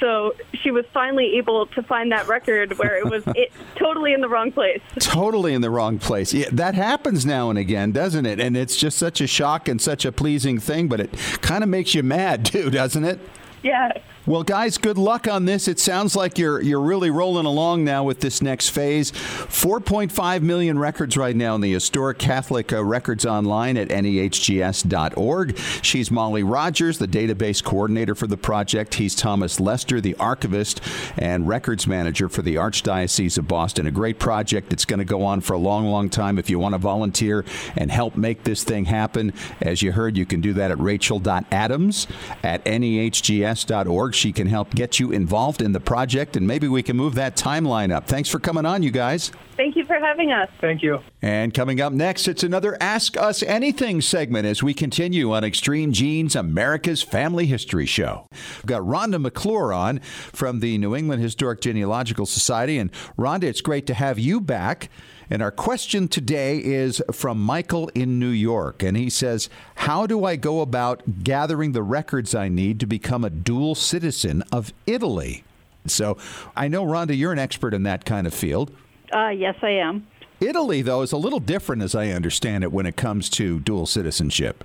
So 0.01 0.35
she 0.55 0.73
was 0.73 0.85
finally 0.93 1.37
able 1.37 1.67
to 1.67 1.83
find 1.85 2.11
that 2.11 2.27
record 2.27 2.77
where 2.79 2.99
it 2.99 3.09
was 3.09 3.23
it, 3.37 3.53
totally 3.77 4.13
in 4.13 4.23
the 4.23 4.29
wrong 4.29 4.51
place. 4.51 4.81
Totally 4.99 5.55
in 5.55 5.61
the 5.61 5.71
wrong 5.71 6.01
place. 6.01 6.35
Yeah, 6.35 6.49
that 6.51 6.75
happens 6.75 7.25
now 7.25 7.49
and 7.49 7.61
again, 7.61 7.93
doesn't 7.93 8.27
it? 8.27 8.41
And 8.41 8.57
it's 8.57 8.75
just 8.75 8.99
such 8.99 9.21
a 9.21 9.29
shock 9.29 9.69
and 9.69 9.81
such 9.81 10.05
a 10.05 10.11
pleasing 10.11 10.59
thing, 10.59 10.89
but 10.89 10.99
it 10.99 11.13
kind 11.43 11.63
of 11.63 11.71
makes 11.71 11.95
you 11.95 12.03
mad 12.03 12.45
too, 12.45 12.71
doesn't 12.71 13.05
it? 13.05 13.21
Yeah. 13.65 13.93
Well, 14.27 14.43
guys, 14.43 14.79
good 14.79 14.97
luck 14.97 15.29
on 15.29 15.45
this. 15.45 15.69
It 15.69 15.79
sounds 15.79 16.17
like 16.17 16.39
you're 16.39 16.59
you're 16.63 16.81
really 16.81 17.11
rolling 17.11 17.45
along 17.45 17.85
now 17.85 18.05
with 18.05 18.21
this 18.21 18.41
next 18.41 18.71
phase. 18.71 19.13
4.5 19.13 20.41
million 20.41 20.79
records 20.79 21.19
right 21.19 21.37
now 21.37 21.55
in 21.57 21.61
the 21.61 21.75
historic 21.75 22.17
Catholic 22.17 22.73
uh, 22.73 22.83
Records 22.83 23.27
Online 23.27 23.77
at 23.77 23.89
nehgs.org. 23.89 25.59
She's 25.83 26.11
Molly 26.11 26.43
Rogers, 26.43 26.97
the 26.97 27.07
database 27.07 27.63
coordinator 27.63 28.15
for 28.15 28.27
the 28.27 28.39
project. 28.39 28.95
He's 28.95 29.15
Thomas 29.15 29.61
Lester, 29.61 30.01
the 30.01 30.15
archivist 30.15 30.81
and 31.19 31.47
records 31.47 31.87
manager 31.87 32.31
for 32.31 32.41
the 32.41 32.55
Archdiocese 32.55 33.37
of 33.37 33.47
Boston. 33.47 33.87
A 33.87 33.91
great 33.91 34.19
project. 34.19 34.73
It's 34.73 34.87
going 34.87 35.01
to 35.01 35.05
go 35.05 35.23
on 35.23 35.43
for 35.43 35.53
a 35.53 35.59
long, 35.59 35.85
long 35.89 36.09
time. 36.09 36.39
If 36.39 36.49
you 36.49 36.59
want 36.59 36.73
to 36.73 36.79
volunteer 36.79 37.45
and 37.77 37.91
help 37.91 38.17
make 38.17 38.45
this 38.45 38.65
thing 38.65 38.87
happen, 38.87 39.35
as 39.61 39.83
you 39.83 39.93
heard, 39.93 40.17
you 40.17 40.25
can 40.25 40.41
do 40.41 40.55
that 40.55 40.71
at 40.71 40.79
rachel.adams 40.81 42.07
at 42.43 42.65
nehgs.org. 42.65 44.14
She 44.15 44.33
can 44.33 44.47
help 44.47 44.75
get 44.75 44.99
you 44.99 45.13
involved 45.13 45.61
in 45.61 45.73
the 45.73 45.81
project, 45.81 46.37
and 46.37 46.47
maybe 46.47 46.69
we 46.69 46.83
can 46.83 46.97
move 46.97 47.15
that 47.17 47.37
timeline 47.37 47.93
up. 47.93 48.07
Thanks 48.07 48.29
for 48.29 48.39
coming 48.39 48.65
on, 48.65 48.83
you 48.83 48.91
guys. 48.91 49.33
Thank 49.57 49.77
you 49.77 49.85
for 49.85 49.99
having 49.99 50.33
us. 50.33 50.49
Thank 50.61 50.83
you. 50.83 51.01
And 51.23 51.55
coming 51.55 51.81
up 51.81 51.93
next, 51.93 52.27
it's 52.27 52.43
another 52.43 52.77
Ask 52.81 53.17
Us 53.17 53.43
Anything 53.43 54.01
segment 54.01 54.47
as 54.47 54.63
we 54.63 54.75
continue 54.75 55.33
on 55.33 55.45
Extreme 55.45 55.93
Genes, 55.93 56.35
America's 56.35 57.03
Family 57.03 57.47
History 57.47 57.87
Show. 57.87 58.27
We've 58.31 58.67
got 58.67 58.83
Rhonda 58.83 59.21
McClure 59.21 59.73
on 59.73 60.01
from 60.01 60.61
the 60.61 60.79
New 60.79 60.97
England 60.97 61.23
Historic 61.23 61.61
Genealogical 61.61 62.27
Society. 62.27 62.79
And 62.79 62.91
Rhonda, 63.17 63.45
it's 63.45 63.61
great 63.61 63.87
to 63.87 63.95
have 63.95 64.19
you 64.19 64.41
back. 64.41 64.91
And 65.35 65.43
our 65.43 65.51
question 65.51 66.07
today 66.07 66.59
is 66.59 67.03
from 67.11 67.43
Michael 67.43 67.89
in 67.89 68.21
New 68.21 68.29
York. 68.29 68.85
And 68.85 68.97
he 68.97 69.11
says, 69.11 69.49
How 69.75 70.07
do 70.07 70.25
I 70.25 70.37
go 70.37 70.61
about 70.61 71.25
gathering 71.25 71.73
the 71.73 71.83
records 71.83 72.37
I 72.37 72.47
need 72.47 72.79
to 72.79 72.87
become 72.87 73.25
a 73.25 73.31
dual 73.31 73.75
citizen 73.75 74.45
of 74.53 74.73
Italy? 74.87 75.43
So 75.89 76.19
I 76.55 76.69
know, 76.69 76.85
Rhonda, 76.85 77.19
you're 77.19 77.33
an 77.33 77.41
expert 77.41 77.75
in 77.75 77.83
that 77.83 78.05
kind 78.05 78.29
of 78.29 78.33
field. 78.33 78.71
Uh, 79.13 79.31
yes, 79.31 79.57
I 79.61 79.71
am. 79.71 80.07
Italy, 80.39 80.83
though, 80.83 81.03
is 81.03 81.11
a 81.11 81.17
little 81.17 81.41
different, 81.41 81.83
as 81.83 81.97
I 81.97 82.11
understand 82.11 82.63
it, 82.63 82.71
when 82.71 82.87
it 82.87 82.95
comes 82.95 83.29
to 83.31 83.59
dual 83.59 83.87
citizenship. 83.87 84.63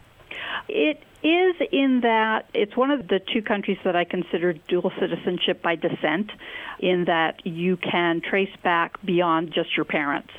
It 0.68 1.02
is 1.24 1.56
in 1.72 2.02
that 2.04 2.48
it's 2.54 2.78
one 2.78 2.92
of 2.92 3.08
the 3.08 3.20
two 3.34 3.42
countries 3.42 3.80
that 3.84 3.96
I 3.96 4.04
consider 4.04 4.54
dual 4.54 4.92
citizenship 5.00 5.64
by 5.64 5.78
descent, 5.78 6.30
in 6.80 7.06
that 7.06 7.44
you 7.44 7.76
can 7.76 8.22
trace 8.22 8.56
back 8.64 9.04
beyond 9.04 9.52
just 9.52 9.76
your 9.76 9.86
parents 9.86 10.30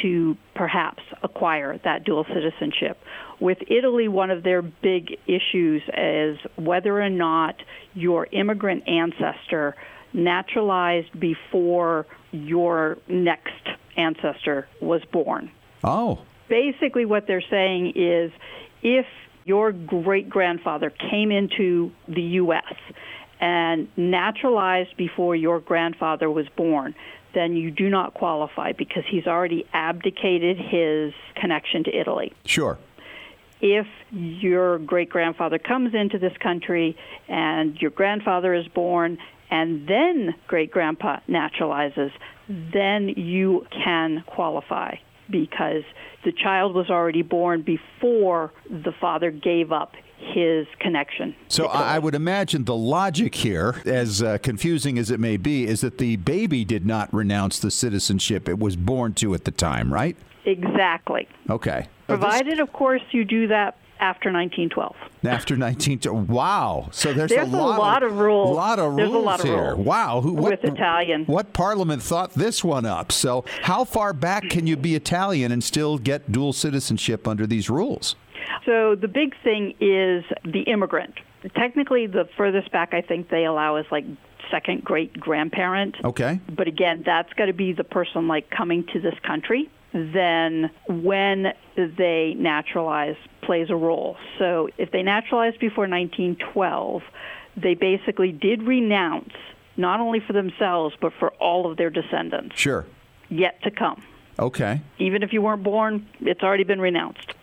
to 0.00 0.36
perhaps 0.54 1.02
acquire 1.22 1.78
that 1.84 2.04
dual 2.04 2.24
citizenship. 2.24 2.98
With 3.40 3.58
Italy, 3.68 4.08
one 4.08 4.30
of 4.30 4.42
their 4.42 4.62
big 4.62 5.18
issues 5.26 5.82
is 5.96 6.38
whether 6.56 7.00
or 7.00 7.10
not 7.10 7.56
your 7.94 8.26
immigrant 8.32 8.88
ancestor 8.88 9.74
naturalized 10.12 11.18
before 11.18 12.06
your 12.30 12.98
next 13.08 13.68
ancestor 13.96 14.68
was 14.80 15.02
born. 15.12 15.50
Oh. 15.84 16.20
Basically, 16.48 17.04
what 17.04 17.26
they're 17.26 17.44
saying 17.50 17.92
is 17.96 18.30
if 18.82 19.06
your 19.44 19.72
great 19.72 20.28
grandfather 20.28 20.90
came 20.90 21.30
into 21.30 21.90
the 22.08 22.22
U.S. 22.22 22.74
and 23.40 23.88
naturalized 23.96 24.96
before 24.96 25.34
your 25.34 25.60
grandfather 25.60 26.30
was 26.30 26.46
born, 26.56 26.94
then 27.34 27.56
you 27.56 27.70
do 27.70 27.88
not 27.88 28.14
qualify 28.14 28.72
because 28.72 29.04
he's 29.08 29.26
already 29.26 29.66
abdicated 29.72 30.58
his 30.58 31.12
connection 31.34 31.84
to 31.84 31.96
Italy. 31.96 32.32
Sure. 32.44 32.78
If 33.60 33.86
your 34.10 34.78
great 34.78 35.08
grandfather 35.08 35.58
comes 35.58 35.94
into 35.94 36.18
this 36.18 36.36
country 36.42 36.96
and 37.28 37.76
your 37.80 37.90
grandfather 37.90 38.54
is 38.54 38.66
born 38.68 39.18
and 39.50 39.86
then 39.86 40.34
great 40.48 40.70
grandpa 40.70 41.20
naturalizes, 41.28 42.10
then 42.48 43.08
you 43.08 43.66
can 43.70 44.24
qualify 44.26 44.96
because 45.30 45.84
the 46.24 46.32
child 46.32 46.74
was 46.74 46.90
already 46.90 47.22
born 47.22 47.62
before 47.62 48.52
the 48.68 48.92
father 49.00 49.30
gave 49.30 49.70
up 49.72 49.92
his 50.22 50.66
connection. 50.78 51.34
So 51.48 51.66
I 51.66 51.98
would 51.98 52.14
imagine 52.14 52.64
the 52.64 52.76
logic 52.76 53.34
here, 53.34 53.82
as 53.84 54.22
uh, 54.22 54.38
confusing 54.38 54.98
as 54.98 55.10
it 55.10 55.20
may 55.20 55.36
be, 55.36 55.66
is 55.66 55.80
that 55.82 55.98
the 55.98 56.16
baby 56.16 56.64
did 56.64 56.86
not 56.86 57.12
renounce 57.12 57.58
the 57.58 57.70
citizenship 57.70 58.48
it 58.48 58.58
was 58.58 58.76
born 58.76 59.14
to 59.14 59.34
at 59.34 59.44
the 59.44 59.50
time, 59.50 59.92
right? 59.92 60.16
Exactly. 60.44 61.28
Okay. 61.48 61.86
Provided, 62.06 62.60
of 62.60 62.72
course, 62.72 63.02
you 63.12 63.24
do 63.24 63.46
that 63.48 63.76
after 64.00 64.32
1912. 64.32 64.96
After 65.24 65.54
1912. 65.54 66.28
Wow. 66.28 66.88
So 66.90 67.12
there's, 67.12 67.30
there's 67.30 67.48
a, 67.48 67.56
lot, 67.56 67.78
a 67.78 67.80
lot 67.80 68.02
of, 68.02 68.18
rules. 68.18 68.50
A 68.50 68.52
lot 68.52 68.78
of 68.80 68.96
there's 68.96 69.08
rules 69.08 69.22
a 69.22 69.26
lot 69.26 69.40
of 69.40 69.46
here. 69.46 69.74
Rules 69.74 69.86
wow. 69.86 70.20
Who, 70.20 70.32
what, 70.32 70.50
with 70.50 70.64
Italian. 70.64 71.24
What 71.26 71.52
parliament 71.52 72.02
thought 72.02 72.34
this 72.34 72.64
one 72.64 72.84
up? 72.84 73.12
So 73.12 73.44
how 73.62 73.84
far 73.84 74.12
back 74.12 74.50
can 74.50 74.66
you 74.66 74.76
be 74.76 74.96
Italian 74.96 75.52
and 75.52 75.62
still 75.62 75.98
get 75.98 76.32
dual 76.32 76.52
citizenship 76.52 77.28
under 77.28 77.46
these 77.46 77.70
rules? 77.70 78.16
So 78.64 78.94
the 78.94 79.08
big 79.08 79.34
thing 79.42 79.74
is 79.80 80.24
the 80.44 80.62
immigrant. 80.62 81.14
Technically, 81.56 82.06
the 82.06 82.28
furthest 82.36 82.70
back 82.70 82.94
I 82.94 83.00
think 83.00 83.28
they 83.28 83.44
allow 83.44 83.76
is 83.76 83.86
like 83.90 84.04
second 84.50 84.84
great 84.84 85.18
grandparent. 85.18 85.96
Okay. 86.04 86.40
But 86.48 86.68
again, 86.68 87.02
that's 87.04 87.32
got 87.34 87.46
to 87.46 87.52
be 87.52 87.72
the 87.72 87.84
person 87.84 88.28
like 88.28 88.50
coming 88.50 88.86
to 88.92 89.00
this 89.00 89.14
country. 89.26 89.70
Then 89.92 90.70
when 90.88 91.52
they 91.76 92.34
naturalize 92.38 93.16
plays 93.42 93.68
a 93.70 93.76
role. 93.76 94.16
So 94.38 94.68
if 94.78 94.90
they 94.90 95.02
naturalized 95.02 95.58
before 95.58 95.86
1912, 95.88 97.02
they 97.56 97.74
basically 97.74 98.32
did 98.32 98.62
renounce 98.62 99.34
not 99.76 100.00
only 100.00 100.20
for 100.20 100.32
themselves 100.32 100.94
but 101.00 101.12
for 101.18 101.30
all 101.34 101.70
of 101.70 101.76
their 101.76 101.90
descendants. 101.90 102.58
Sure. 102.58 102.86
Yet 103.28 103.62
to 103.64 103.70
come. 103.70 104.02
Okay. 104.38 104.80
Even 104.98 105.22
if 105.22 105.32
you 105.32 105.42
weren't 105.42 105.62
born, 105.62 106.06
it's 106.20 106.42
already 106.42 106.64
been 106.64 106.80
renounced. 106.80 107.34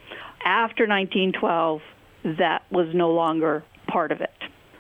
After 0.44 0.88
1912, 0.88 1.82
that 2.38 2.64
was 2.72 2.88
no 2.94 3.12
longer 3.12 3.64
part 3.88 4.12
of 4.12 4.22
it. 4.22 4.32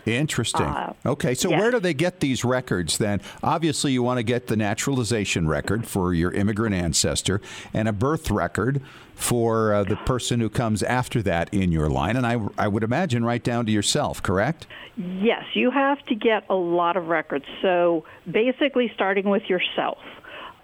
Interesting. 0.06 0.66
Uh, 0.66 0.94
okay, 1.06 1.36
so 1.36 1.50
where 1.50 1.72
do 1.72 1.80
they 1.80 1.94
get 1.94 2.20
these 2.20 2.44
records 2.44 2.98
then? 2.98 3.22
Obviously, 3.44 3.92
you 3.92 4.02
want 4.02 4.18
to 4.18 4.24
get 4.24 4.48
the 4.48 4.56
naturalization 4.56 5.48
record 5.48 5.86
for 5.86 6.14
your 6.14 6.32
immigrant 6.32 6.74
ancestor 6.74 7.42
and 7.74 7.88
a 7.88 7.94
birth 7.94 8.32
record 8.32 8.82
for 9.14 9.74
uh, 9.74 9.84
the 9.84 9.98
person 9.98 10.40
who 10.40 10.50
comes 10.50 10.82
after 10.82 11.22
that 11.22 11.54
in 11.54 11.72
your 11.72 11.90
line, 11.90 12.16
and 12.16 12.26
I, 12.26 12.40
I 12.58 12.68
would 12.70 12.84
imagine 12.84 13.26
right 13.26 13.44
down 13.44 13.66
to 13.66 13.72
yourself, 13.72 14.24
correct? 14.24 14.66
Yes, 14.96 15.44
you 15.54 15.72
have 15.72 16.04
to 16.06 16.16
get 16.16 16.46
a 16.50 16.56
lot 16.56 16.96
of 16.96 17.08
records. 17.08 17.46
So 17.62 18.06
basically, 18.30 18.90
starting 18.96 19.30
with 19.30 19.44
yourself. 19.50 19.98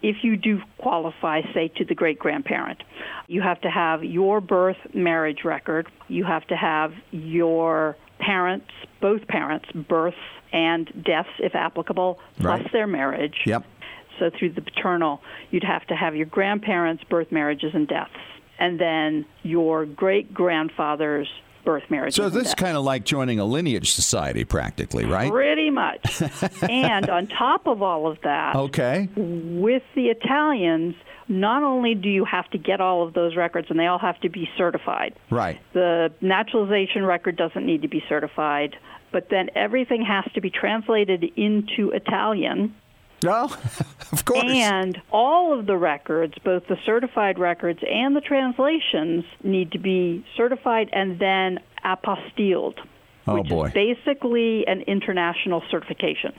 If 0.05 0.17
you 0.23 0.37
do 0.37 0.61
qualify, 0.77 1.41
say, 1.55 1.67
to 1.67 1.83
the 1.83 1.95
great 1.95 2.19
grandparent, 2.19 2.83
you 3.27 3.41
have 3.41 3.59
to 3.61 3.71
have 3.71 4.03
your 4.03 4.39
birth 4.39 4.77
marriage 4.93 5.43
record, 5.43 5.87
you 6.07 6.23
have 6.23 6.45
to 6.45 6.55
have 6.55 6.93
your 7.09 7.97
parents, 8.19 8.67
both 9.01 9.27
parents, 9.27 9.65
births 9.73 10.15
and 10.53 11.03
deaths, 11.03 11.29
if 11.39 11.55
applicable, 11.55 12.19
plus 12.39 12.61
Right. 12.61 12.71
their 12.71 12.85
marriage. 12.85 13.41
Yep. 13.47 13.63
So 14.19 14.29
through 14.29 14.51
the 14.51 14.61
paternal, 14.61 15.23
you'd 15.49 15.63
have 15.63 15.85
to 15.87 15.95
have 15.95 16.15
your 16.15 16.27
grandparents' 16.27 17.03
birth 17.05 17.31
marriages 17.31 17.73
and 17.73 17.87
deaths, 17.87 18.13
and 18.59 18.79
then 18.79 19.25
your 19.41 19.87
great 19.87 20.35
grandfather's 20.35 21.27
birth 21.65 21.83
marriages. 21.89 22.15
So 22.15 22.29
this 22.29 22.47
is 22.49 22.53
kind 22.53 22.77
of 22.77 22.83
like 22.83 23.03
joining 23.03 23.39
a 23.39 23.45
lineage 23.45 23.91
society, 23.91 24.45
practically, 24.45 25.05
right? 25.05 25.31
Pretty 25.31 25.69
much. 25.71 26.21
and 26.61 27.09
on 27.09 27.27
top 27.27 27.67
of 27.67 27.81
all 27.81 28.07
of 28.07 28.17
that, 28.23 28.55
Okay. 28.55 29.09
with 29.17 29.83
the 29.95 30.07
Italians, 30.07 30.95
not 31.27 31.63
only 31.63 31.95
do 31.95 32.07
you 32.09 32.23
have 32.23 32.47
to 32.51 32.57
get 32.57 32.79
all 32.79 33.05
of 33.05 33.13
those 33.13 33.35
records 33.35 33.67
and 33.69 33.79
they 33.79 33.87
all 33.87 33.99
have 33.99 34.19
to 34.21 34.29
be 34.29 34.47
certified, 34.57 35.15
Right. 35.29 35.59
the 35.73 36.13
naturalization 36.21 37.03
record 37.05 37.35
doesn't 37.35 37.65
need 37.65 37.81
to 37.81 37.87
be 37.87 38.03
certified, 38.07 38.75
but 39.11 39.29
then 39.29 39.49
everything 39.55 40.03
has 40.03 40.25
to 40.33 40.41
be 40.41 40.49
translated 40.51 41.23
into 41.35 41.89
Italian. 41.91 42.75
No, 43.25 43.45
of 44.11 44.25
course. 44.25 44.43
And 44.45 45.01
all 45.11 45.57
of 45.57 45.65
the 45.65 45.75
records, 45.77 46.35
both 46.43 46.67
the 46.67 46.77
certified 46.85 47.39
records 47.39 47.79
and 47.89 48.15
the 48.15 48.21
translations, 48.21 49.25
need 49.43 49.71
to 49.71 49.79
be 49.79 50.25
certified 50.37 50.89
and 50.93 51.19
then 51.19 51.59
apostilled, 51.83 52.77
Oh, 53.27 53.35
which 53.35 53.49
boy. 53.49 53.67
is 53.67 53.73
basically 53.73 54.67
an 54.67 54.81
international 54.81 55.63
certification. 55.71 56.33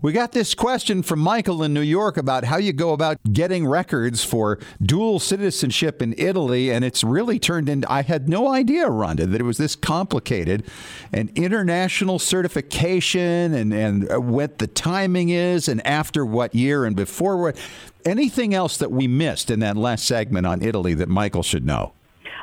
We 0.00 0.12
got 0.12 0.32
this 0.32 0.54
question 0.54 1.02
from 1.02 1.18
Michael 1.18 1.62
in 1.62 1.74
New 1.74 1.80
York 1.80 2.16
about 2.16 2.44
how 2.44 2.56
you 2.56 2.72
go 2.72 2.92
about 2.92 3.18
getting 3.32 3.66
records 3.66 4.24
for 4.24 4.58
dual 4.80 5.18
citizenship 5.18 6.00
in 6.00 6.14
Italy, 6.16 6.70
and 6.70 6.84
it's 6.84 7.02
really 7.02 7.38
turned 7.38 7.68
into. 7.68 7.90
I 7.90 8.02
had 8.02 8.28
no 8.28 8.52
idea, 8.52 8.86
Rhonda, 8.86 9.30
that 9.30 9.40
it 9.40 9.44
was 9.44 9.58
this 9.58 9.74
complicated. 9.74 10.64
An 11.12 11.30
international 11.34 12.18
certification, 12.18 13.52
and 13.52 13.74
and 13.74 14.32
what 14.32 14.58
the 14.58 14.66
timing 14.66 15.30
is, 15.30 15.68
and 15.68 15.84
after 15.86 16.24
what 16.24 16.54
year, 16.54 16.84
and 16.84 16.94
before 16.94 17.36
what. 17.36 17.58
Anything 18.02 18.54
else 18.54 18.78
that 18.78 18.90
we 18.90 19.06
missed 19.06 19.50
in 19.50 19.60
that 19.60 19.76
last 19.76 20.06
segment 20.06 20.46
on 20.46 20.62
Italy 20.62 20.94
that 20.94 21.10
Michael 21.10 21.42
should 21.42 21.66
know? 21.66 21.92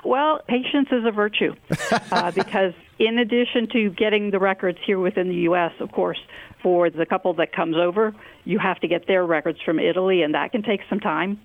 Well, 0.04 0.40
patience 0.48 0.90
is 0.92 1.06
a 1.06 1.12
virtue 1.12 1.54
uh, 2.12 2.32
because, 2.32 2.74
in 3.00 3.18
addition 3.18 3.68
to 3.74 3.90
getting 3.90 4.32
the 4.32 4.40
records 4.40 4.78
here 4.86 5.00
within 5.00 5.28
the 5.30 5.36
U.S., 5.50 5.72
of 5.80 5.92
course, 5.92 6.20
for 6.64 6.90
the 6.90 7.06
couple 7.06 7.34
that 7.36 7.52
comes 7.54 7.76
over, 7.76 8.16
you 8.46 8.60
have 8.60 8.80
to 8.80 8.88
get 8.88 9.08
their 9.08 9.26
records 9.26 9.60
from 9.64 9.80
Italy, 9.80 10.22
and 10.24 10.34
that 10.34 10.52
can 10.52 10.64
take 10.64 10.82
some 10.90 11.00
time. 11.00 11.40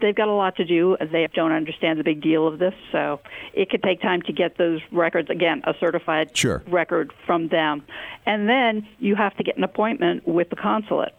They've 0.00 0.14
got 0.14 0.28
a 0.28 0.32
lot 0.32 0.56
to 0.56 0.64
do. 0.64 0.96
They 1.00 1.26
don't 1.34 1.52
understand 1.52 1.98
the 1.98 2.04
big 2.04 2.20
deal 2.20 2.46
of 2.46 2.58
this, 2.58 2.74
so 2.92 3.20
it 3.54 3.70
could 3.70 3.82
take 3.82 4.02
time 4.02 4.20
to 4.22 4.32
get 4.32 4.58
those 4.58 4.80
records, 4.92 5.30
again, 5.30 5.62
a 5.64 5.72
certified 5.80 6.36
Sure. 6.36 6.62
record 6.68 7.12
from 7.24 7.48
them. 7.48 7.82
And 8.26 8.46
then 8.48 8.86
you 8.98 9.14
have 9.14 9.34
to 9.38 9.42
get 9.42 9.56
an 9.56 9.64
appointment 9.64 10.26
with 10.28 10.50
the 10.50 10.56
consulate. 10.56 11.14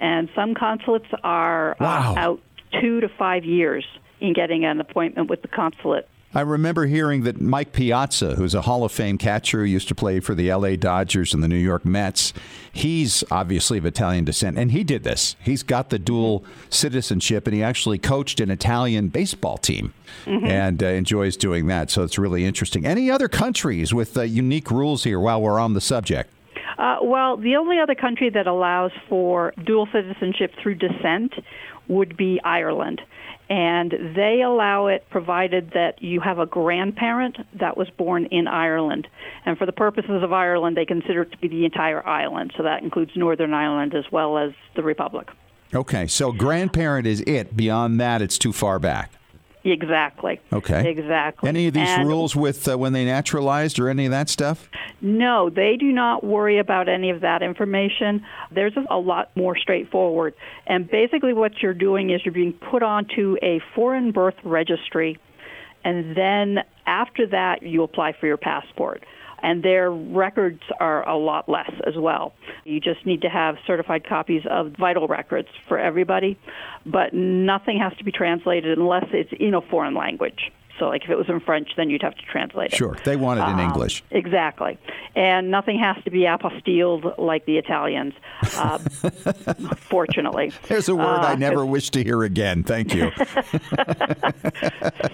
And 0.00 0.28
some 0.34 0.54
consulates 0.54 1.06
are 1.24 1.74
Wow. 1.80 2.14
uh, 2.16 2.20
out 2.20 2.40
two 2.80 3.00
to 3.00 3.08
five 3.08 3.44
years 3.44 3.86
in 4.20 4.34
getting 4.34 4.64
an 4.64 4.80
appointment 4.80 5.30
with 5.30 5.40
the 5.42 5.48
consulate. 5.48 6.06
I 6.34 6.42
remember 6.42 6.84
hearing 6.84 7.22
that 7.22 7.40
Mike 7.40 7.72
Piazza, 7.72 8.34
who's 8.34 8.54
a 8.54 8.60
Hall 8.60 8.84
of 8.84 8.92
Fame 8.92 9.16
catcher 9.16 9.60
who 9.60 9.64
used 9.64 9.88
to 9.88 9.94
play 9.94 10.20
for 10.20 10.34
the 10.34 10.52
LA 10.52 10.76
Dodgers 10.76 11.32
and 11.32 11.42
the 11.42 11.48
New 11.48 11.56
York 11.56 11.86
Mets, 11.86 12.34
he's 12.70 13.24
obviously 13.30 13.78
of 13.78 13.86
Italian 13.86 14.26
descent, 14.26 14.58
and 14.58 14.70
he 14.70 14.84
did 14.84 15.04
this. 15.04 15.36
He's 15.40 15.62
got 15.62 15.88
the 15.88 15.98
dual 15.98 16.44
citizenship, 16.68 17.46
and 17.46 17.56
he 17.56 17.62
actually 17.62 17.96
coached 17.96 18.40
an 18.40 18.50
Italian 18.50 19.08
baseball 19.08 19.56
team 19.56 19.94
and 20.26 20.82
uh, 20.82 20.86
enjoys 20.86 21.34
doing 21.34 21.66
that. 21.68 21.90
So 21.90 22.02
it's 22.02 22.18
really 22.18 22.44
interesting. 22.44 22.84
Any 22.84 23.10
other 23.10 23.28
countries 23.28 23.94
with 23.94 24.16
uh, 24.16 24.22
unique 24.22 24.70
rules 24.70 25.04
here 25.04 25.18
while 25.18 25.40
we're 25.40 25.58
on 25.58 25.72
the 25.72 25.80
subject? 25.80 26.30
Uh, 26.76 26.98
well, 27.02 27.38
the 27.38 27.56
only 27.56 27.80
other 27.80 27.94
country 27.94 28.28
that 28.30 28.46
allows 28.46 28.92
for 29.08 29.54
dual 29.64 29.88
citizenship 29.92 30.52
through 30.62 30.74
descent 30.74 31.32
would 31.88 32.16
be 32.18 32.38
Ireland. 32.44 33.00
And 33.50 34.14
they 34.14 34.42
allow 34.42 34.88
it 34.88 35.08
provided 35.10 35.70
that 35.72 36.02
you 36.02 36.20
have 36.20 36.38
a 36.38 36.46
grandparent 36.46 37.38
that 37.58 37.76
was 37.76 37.88
born 37.90 38.26
in 38.26 38.46
Ireland. 38.46 39.08
And 39.46 39.56
for 39.56 39.64
the 39.64 39.72
purposes 39.72 40.22
of 40.22 40.32
Ireland, 40.32 40.76
they 40.76 40.84
consider 40.84 41.22
it 41.22 41.32
to 41.32 41.38
be 41.38 41.48
the 41.48 41.64
entire 41.64 42.06
island. 42.06 42.52
So 42.56 42.62
that 42.62 42.82
includes 42.82 43.12
Northern 43.16 43.54
Ireland 43.54 43.94
as 43.94 44.04
well 44.12 44.36
as 44.36 44.52
the 44.76 44.82
Republic. 44.82 45.28
Okay, 45.74 46.06
so 46.06 46.32
grandparent 46.32 47.06
is 47.06 47.20
it. 47.22 47.56
Beyond 47.56 48.00
that, 48.00 48.22
it's 48.22 48.38
too 48.38 48.52
far 48.52 48.78
back. 48.78 49.12
Exactly. 49.64 50.40
Okay. 50.52 50.88
Exactly. 50.90 51.48
Any 51.48 51.66
of 51.66 51.74
these 51.74 51.88
And- 51.88 52.08
rules 52.08 52.34
with 52.36 52.66
uh, 52.68 52.78
when 52.78 52.92
they 52.92 53.04
naturalized 53.04 53.78
or 53.78 53.88
any 53.88 54.04
of 54.06 54.10
that 54.12 54.28
stuff? 54.28 54.68
No, 55.00 55.50
they 55.50 55.76
do 55.76 55.92
not 55.92 56.24
worry 56.24 56.58
about 56.58 56.88
any 56.88 57.10
of 57.10 57.20
that 57.20 57.42
information. 57.42 58.24
There's 58.50 58.72
a 58.88 58.98
lot 58.98 59.30
more 59.36 59.56
straightforward. 59.56 60.34
And 60.66 60.88
basically, 60.88 61.32
what 61.32 61.60
you're 61.62 61.74
doing 61.74 62.10
is 62.10 62.24
you're 62.24 62.32
being 62.34 62.52
put 62.52 62.82
onto 62.82 63.36
a 63.42 63.60
foreign 63.74 64.10
birth 64.12 64.36
registry, 64.44 65.18
and 65.84 66.16
then 66.16 66.64
after 66.86 67.26
that, 67.28 67.62
you 67.62 67.82
apply 67.82 68.12
for 68.12 68.26
your 68.26 68.36
passport. 68.36 69.04
And 69.42 69.62
their 69.62 69.90
records 69.90 70.60
are 70.80 71.08
a 71.08 71.16
lot 71.16 71.48
less 71.48 71.70
as 71.86 71.94
well. 71.96 72.32
You 72.64 72.80
just 72.80 73.06
need 73.06 73.22
to 73.22 73.28
have 73.28 73.56
certified 73.66 74.06
copies 74.06 74.42
of 74.50 74.72
vital 74.78 75.06
records 75.06 75.48
for 75.68 75.78
everybody, 75.78 76.38
but 76.84 77.14
nothing 77.14 77.78
has 77.78 77.96
to 77.98 78.04
be 78.04 78.12
translated 78.12 78.78
unless 78.78 79.06
it's 79.12 79.30
in 79.38 79.54
a 79.54 79.60
foreign 79.60 79.94
language. 79.94 80.50
So, 80.78 80.86
like 80.86 81.04
if 81.04 81.10
it 81.10 81.16
was 81.18 81.28
in 81.28 81.40
French, 81.40 81.70
then 81.76 81.90
you'd 81.90 82.02
have 82.02 82.14
to 82.14 82.22
translate 82.22 82.72
it. 82.72 82.76
Sure, 82.76 82.96
they 83.04 83.16
want 83.16 83.40
it 83.40 83.44
in 83.44 83.54
Um, 83.54 83.60
English. 83.60 84.02
Exactly. 84.10 84.78
And 85.16 85.50
nothing 85.50 85.78
has 85.78 85.96
to 86.04 86.10
be 86.10 86.20
apostilled 86.20 87.18
like 87.18 87.44
the 87.46 87.58
Italians, 87.58 88.14
uh, 88.56 88.78
fortunately. 89.76 90.52
There's 90.68 90.88
a 90.88 90.94
word 90.94 91.02
Uh, 91.20 91.26
I 91.28 91.34
never 91.34 91.66
wish 91.66 91.90
to 91.90 92.04
hear 92.04 92.22
again. 92.22 92.62
Thank 92.62 92.94
you. 92.94 93.10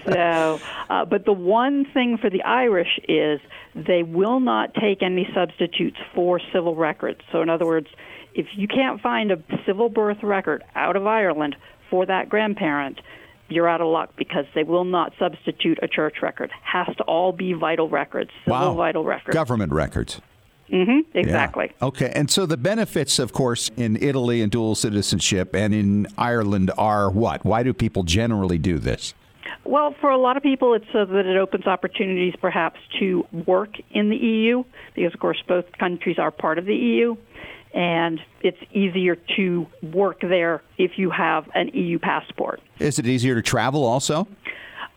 So, 0.05 0.59
uh, 0.89 1.05
but 1.05 1.25
the 1.25 1.33
one 1.33 1.85
thing 1.93 2.17
for 2.17 2.29
the 2.29 2.43
Irish 2.43 2.99
is 3.07 3.39
they 3.73 4.03
will 4.03 4.39
not 4.39 4.73
take 4.75 5.01
any 5.01 5.27
substitutes 5.33 5.97
for 6.13 6.39
civil 6.53 6.75
records. 6.75 7.21
So, 7.31 7.41
in 7.41 7.49
other 7.49 7.65
words, 7.65 7.87
if 8.33 8.45
you 8.55 8.67
can't 8.67 9.01
find 9.01 9.31
a 9.31 9.39
civil 9.65 9.89
birth 9.89 10.21
record 10.23 10.63
out 10.75 10.95
of 10.95 11.05
Ireland 11.07 11.55
for 11.89 12.05
that 12.05 12.29
grandparent, 12.29 13.01
you're 13.49 13.67
out 13.67 13.81
of 13.81 13.87
luck 13.87 14.11
because 14.17 14.45
they 14.55 14.63
will 14.63 14.85
not 14.85 15.13
substitute 15.19 15.79
a 15.81 15.87
church 15.87 16.15
record. 16.21 16.51
Has 16.63 16.87
to 16.97 17.03
all 17.03 17.31
be 17.31 17.53
vital 17.53 17.89
records, 17.89 18.31
civil 18.45 18.59
wow. 18.59 18.73
vital 18.73 19.03
records. 19.03 19.33
Government 19.33 19.71
records. 19.71 20.21
hmm 20.69 20.99
Yeah. 21.13 21.21
exactly. 21.21 21.71
Okay. 21.81 22.11
And 22.15 22.29
so 22.29 22.45
the 22.45 22.57
benefits, 22.57 23.19
of 23.19 23.33
course, 23.33 23.69
in 23.77 23.97
Italy 23.97 24.41
and 24.41 24.51
dual 24.51 24.75
citizenship 24.75 25.55
and 25.55 25.73
in 25.73 26.07
Ireland 26.17 26.71
are 26.77 27.09
what? 27.09 27.45
Why 27.45 27.63
do 27.63 27.73
people 27.73 28.03
generally 28.03 28.57
do 28.57 28.79
this? 28.79 29.13
Well, 29.63 29.95
for 29.99 30.11
a 30.11 30.17
lot 30.17 30.37
of 30.37 30.43
people, 30.43 30.73
it's 30.75 30.85
so 30.93 31.05
that 31.05 31.25
it 31.25 31.37
opens 31.37 31.65
opportunities 31.65 32.35
perhaps 32.39 32.79
to 32.99 33.25
work 33.47 33.75
in 33.91 34.09
the 34.09 34.15
EU, 34.15 34.63
because 34.93 35.13
of 35.13 35.19
course 35.19 35.41
both 35.47 35.65
countries 35.79 36.19
are 36.19 36.31
part 36.31 36.59
of 36.59 36.65
the 36.65 36.75
EU, 36.75 37.15
and 37.75 38.21
it's 38.41 38.57
easier 38.71 39.17
to 39.35 39.67
work 39.93 40.21
there 40.21 40.63
if 40.77 40.97
you 40.97 41.11
have 41.11 41.47
an 41.53 41.67
EU 41.73 41.99
passport. 41.99 42.61
Is 42.79 42.97
it 42.97 43.05
easier 43.05 43.35
to 43.35 43.41
travel 43.41 43.83
also? 43.83 44.27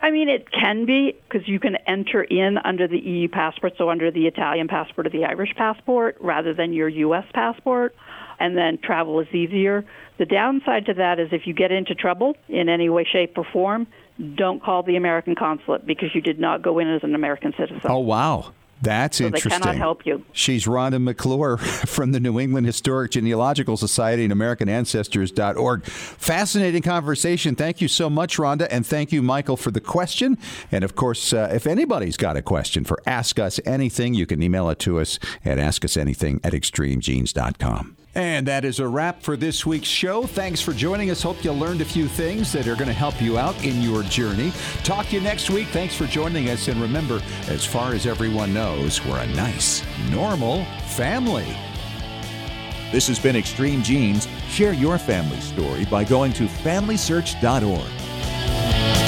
I 0.01 0.13
mean, 0.13 0.29
it 0.29 0.51
can 0.53 0.87
be 0.87 1.17
because 1.29 1.49
you 1.49 1.59
can 1.59 1.75
enter 1.89 2.23
in 2.23 2.57
under 2.59 2.87
the 2.87 2.99
EU 2.99 3.29
passport, 3.29 3.73
so 3.77 3.91
under 3.91 4.13
the 4.13 4.29
Italian 4.29 4.69
passport 4.69 5.09
or 5.09 5.11
the 5.11 5.25
Irish 5.25 5.55
passport, 5.57 6.17
rather 6.21 6.55
than 6.55 6.73
your 6.73 6.89
U.S. 6.89 7.25
passport, 7.35 7.97
and 8.39 8.57
then 8.57 8.79
travel 8.79 9.19
is 9.19 9.27
easier. 9.35 9.85
The 10.19 10.27
downside 10.27 10.87
to 10.87 10.95
that 10.95 11.19
is 11.19 11.31
if 11.33 11.49
you 11.49 11.53
get 11.53 11.73
into 11.73 11.97
trouble 11.97 12.37
in 12.49 12.69
any 12.69 12.89
way, 12.89 13.05
shape, 13.11 13.37
or 13.37 13.45
form, 13.53 13.89
don't 14.37 14.63
call 14.63 14.85
the 14.85 14.95
American 14.95 15.35
consulate 15.35 15.85
because 15.85 16.15
you 16.15 16.21
did 16.21 16.39
not 16.39 16.63
go 16.63 16.79
in 16.79 16.89
as 16.89 17.03
an 17.03 17.17
American 17.17 17.53
citizen. 17.59 17.81
Oh, 17.85 17.99
wow. 17.99 18.53
That's 18.83 19.19
so 19.19 19.25
they 19.25 19.29
interesting. 19.29 19.63
cannot 19.63 19.77
help 19.77 20.07
you. 20.07 20.25
She's 20.33 20.67
Rhonda 20.67 21.03
McClure 21.03 21.57
from 21.59 22.13
the 22.13 22.21
New 22.21 22.39
England 22.39 22.67
Historic 22.67 23.11
Genealogical 23.11 23.77
Society 23.77 24.25
and 24.25 24.33
AmericanAncestors.org. 24.33 25.85
Fascinating 25.85 26.83
conversation. 26.83 27.55
Thank 27.55 27.81
you 27.81 27.89
so 27.89 28.09
much, 28.09 28.37
Rhonda. 28.37 28.69
And 28.71 28.87
thank 28.87 29.13
you, 29.13 29.23
Michael, 29.23 29.57
for 29.57 29.71
the 29.71 29.81
question. 29.81 30.39
And 30.71 30.85
of 30.85 30.95
course, 30.95 31.33
uh, 31.33 31.51
if 31.53 31.67
anybody's 31.67 32.17
got 32.17 32.37
a 32.37 32.43
question 32.43 32.85
for 32.85 33.01
Ask 33.07 33.39
Us 33.39 33.61
Anything, 33.67 34.15
you 34.15 34.27
can 34.27 34.43
email 34.43 34.71
it 34.71 34.79
to 34.81 35.01
us 35.01 35.19
at 35.45 35.59
askusanything 35.59 36.41
at 36.45 36.53
extremegenes.com. 36.53 37.98
And 38.15 38.47
that 38.47 38.65
is 38.65 38.81
a 38.81 38.89
wrap 38.89 39.23
for 39.23 39.37
this 39.37 39.65
week's 39.65 39.89
show. 39.89 40.25
Thanks 40.25 40.61
for 40.61 40.73
joining 40.73 41.11
us. 41.11 41.23
Hope 41.23 41.45
you 41.45 41.53
learned 41.53 41.81
a 41.81 41.85
few 41.85 42.09
things 42.09 42.53
that 42.53 42.67
are 42.67 42.75
going 42.75 42.89
to 42.89 42.93
help 42.93 43.21
you 43.23 43.39
out 43.39 43.65
in 43.65 43.81
your 43.81 44.03
journey. 44.05 44.53
Talk 44.83 45.07
to 45.07 45.17
you 45.17 45.21
next 45.21 45.51
week. 45.51 45.69
Thanks 45.69 45.95
for 45.95 46.07
joining 46.07 46.49
us. 46.49 46.69
And 46.69 46.81
remember, 46.81 47.21
as 47.49 47.65
far 47.65 47.93
as 47.93 48.07
everyone 48.07 48.53
knows, 48.53 49.05
we're 49.05 49.19
a 49.19 49.27
nice, 49.29 49.85
normal 50.11 50.65
family. 50.89 51.57
This 52.91 53.07
has 53.09 53.19
been 53.19 53.37
Extreme 53.37 53.83
Genes. 53.83 54.27
Share 54.49 54.73
your 54.73 54.99
family 54.99 55.41
story 55.41 55.85
by 55.85 56.05
going 56.05 56.33
to 56.35 56.47
FamilySearch.org. 56.47 59.08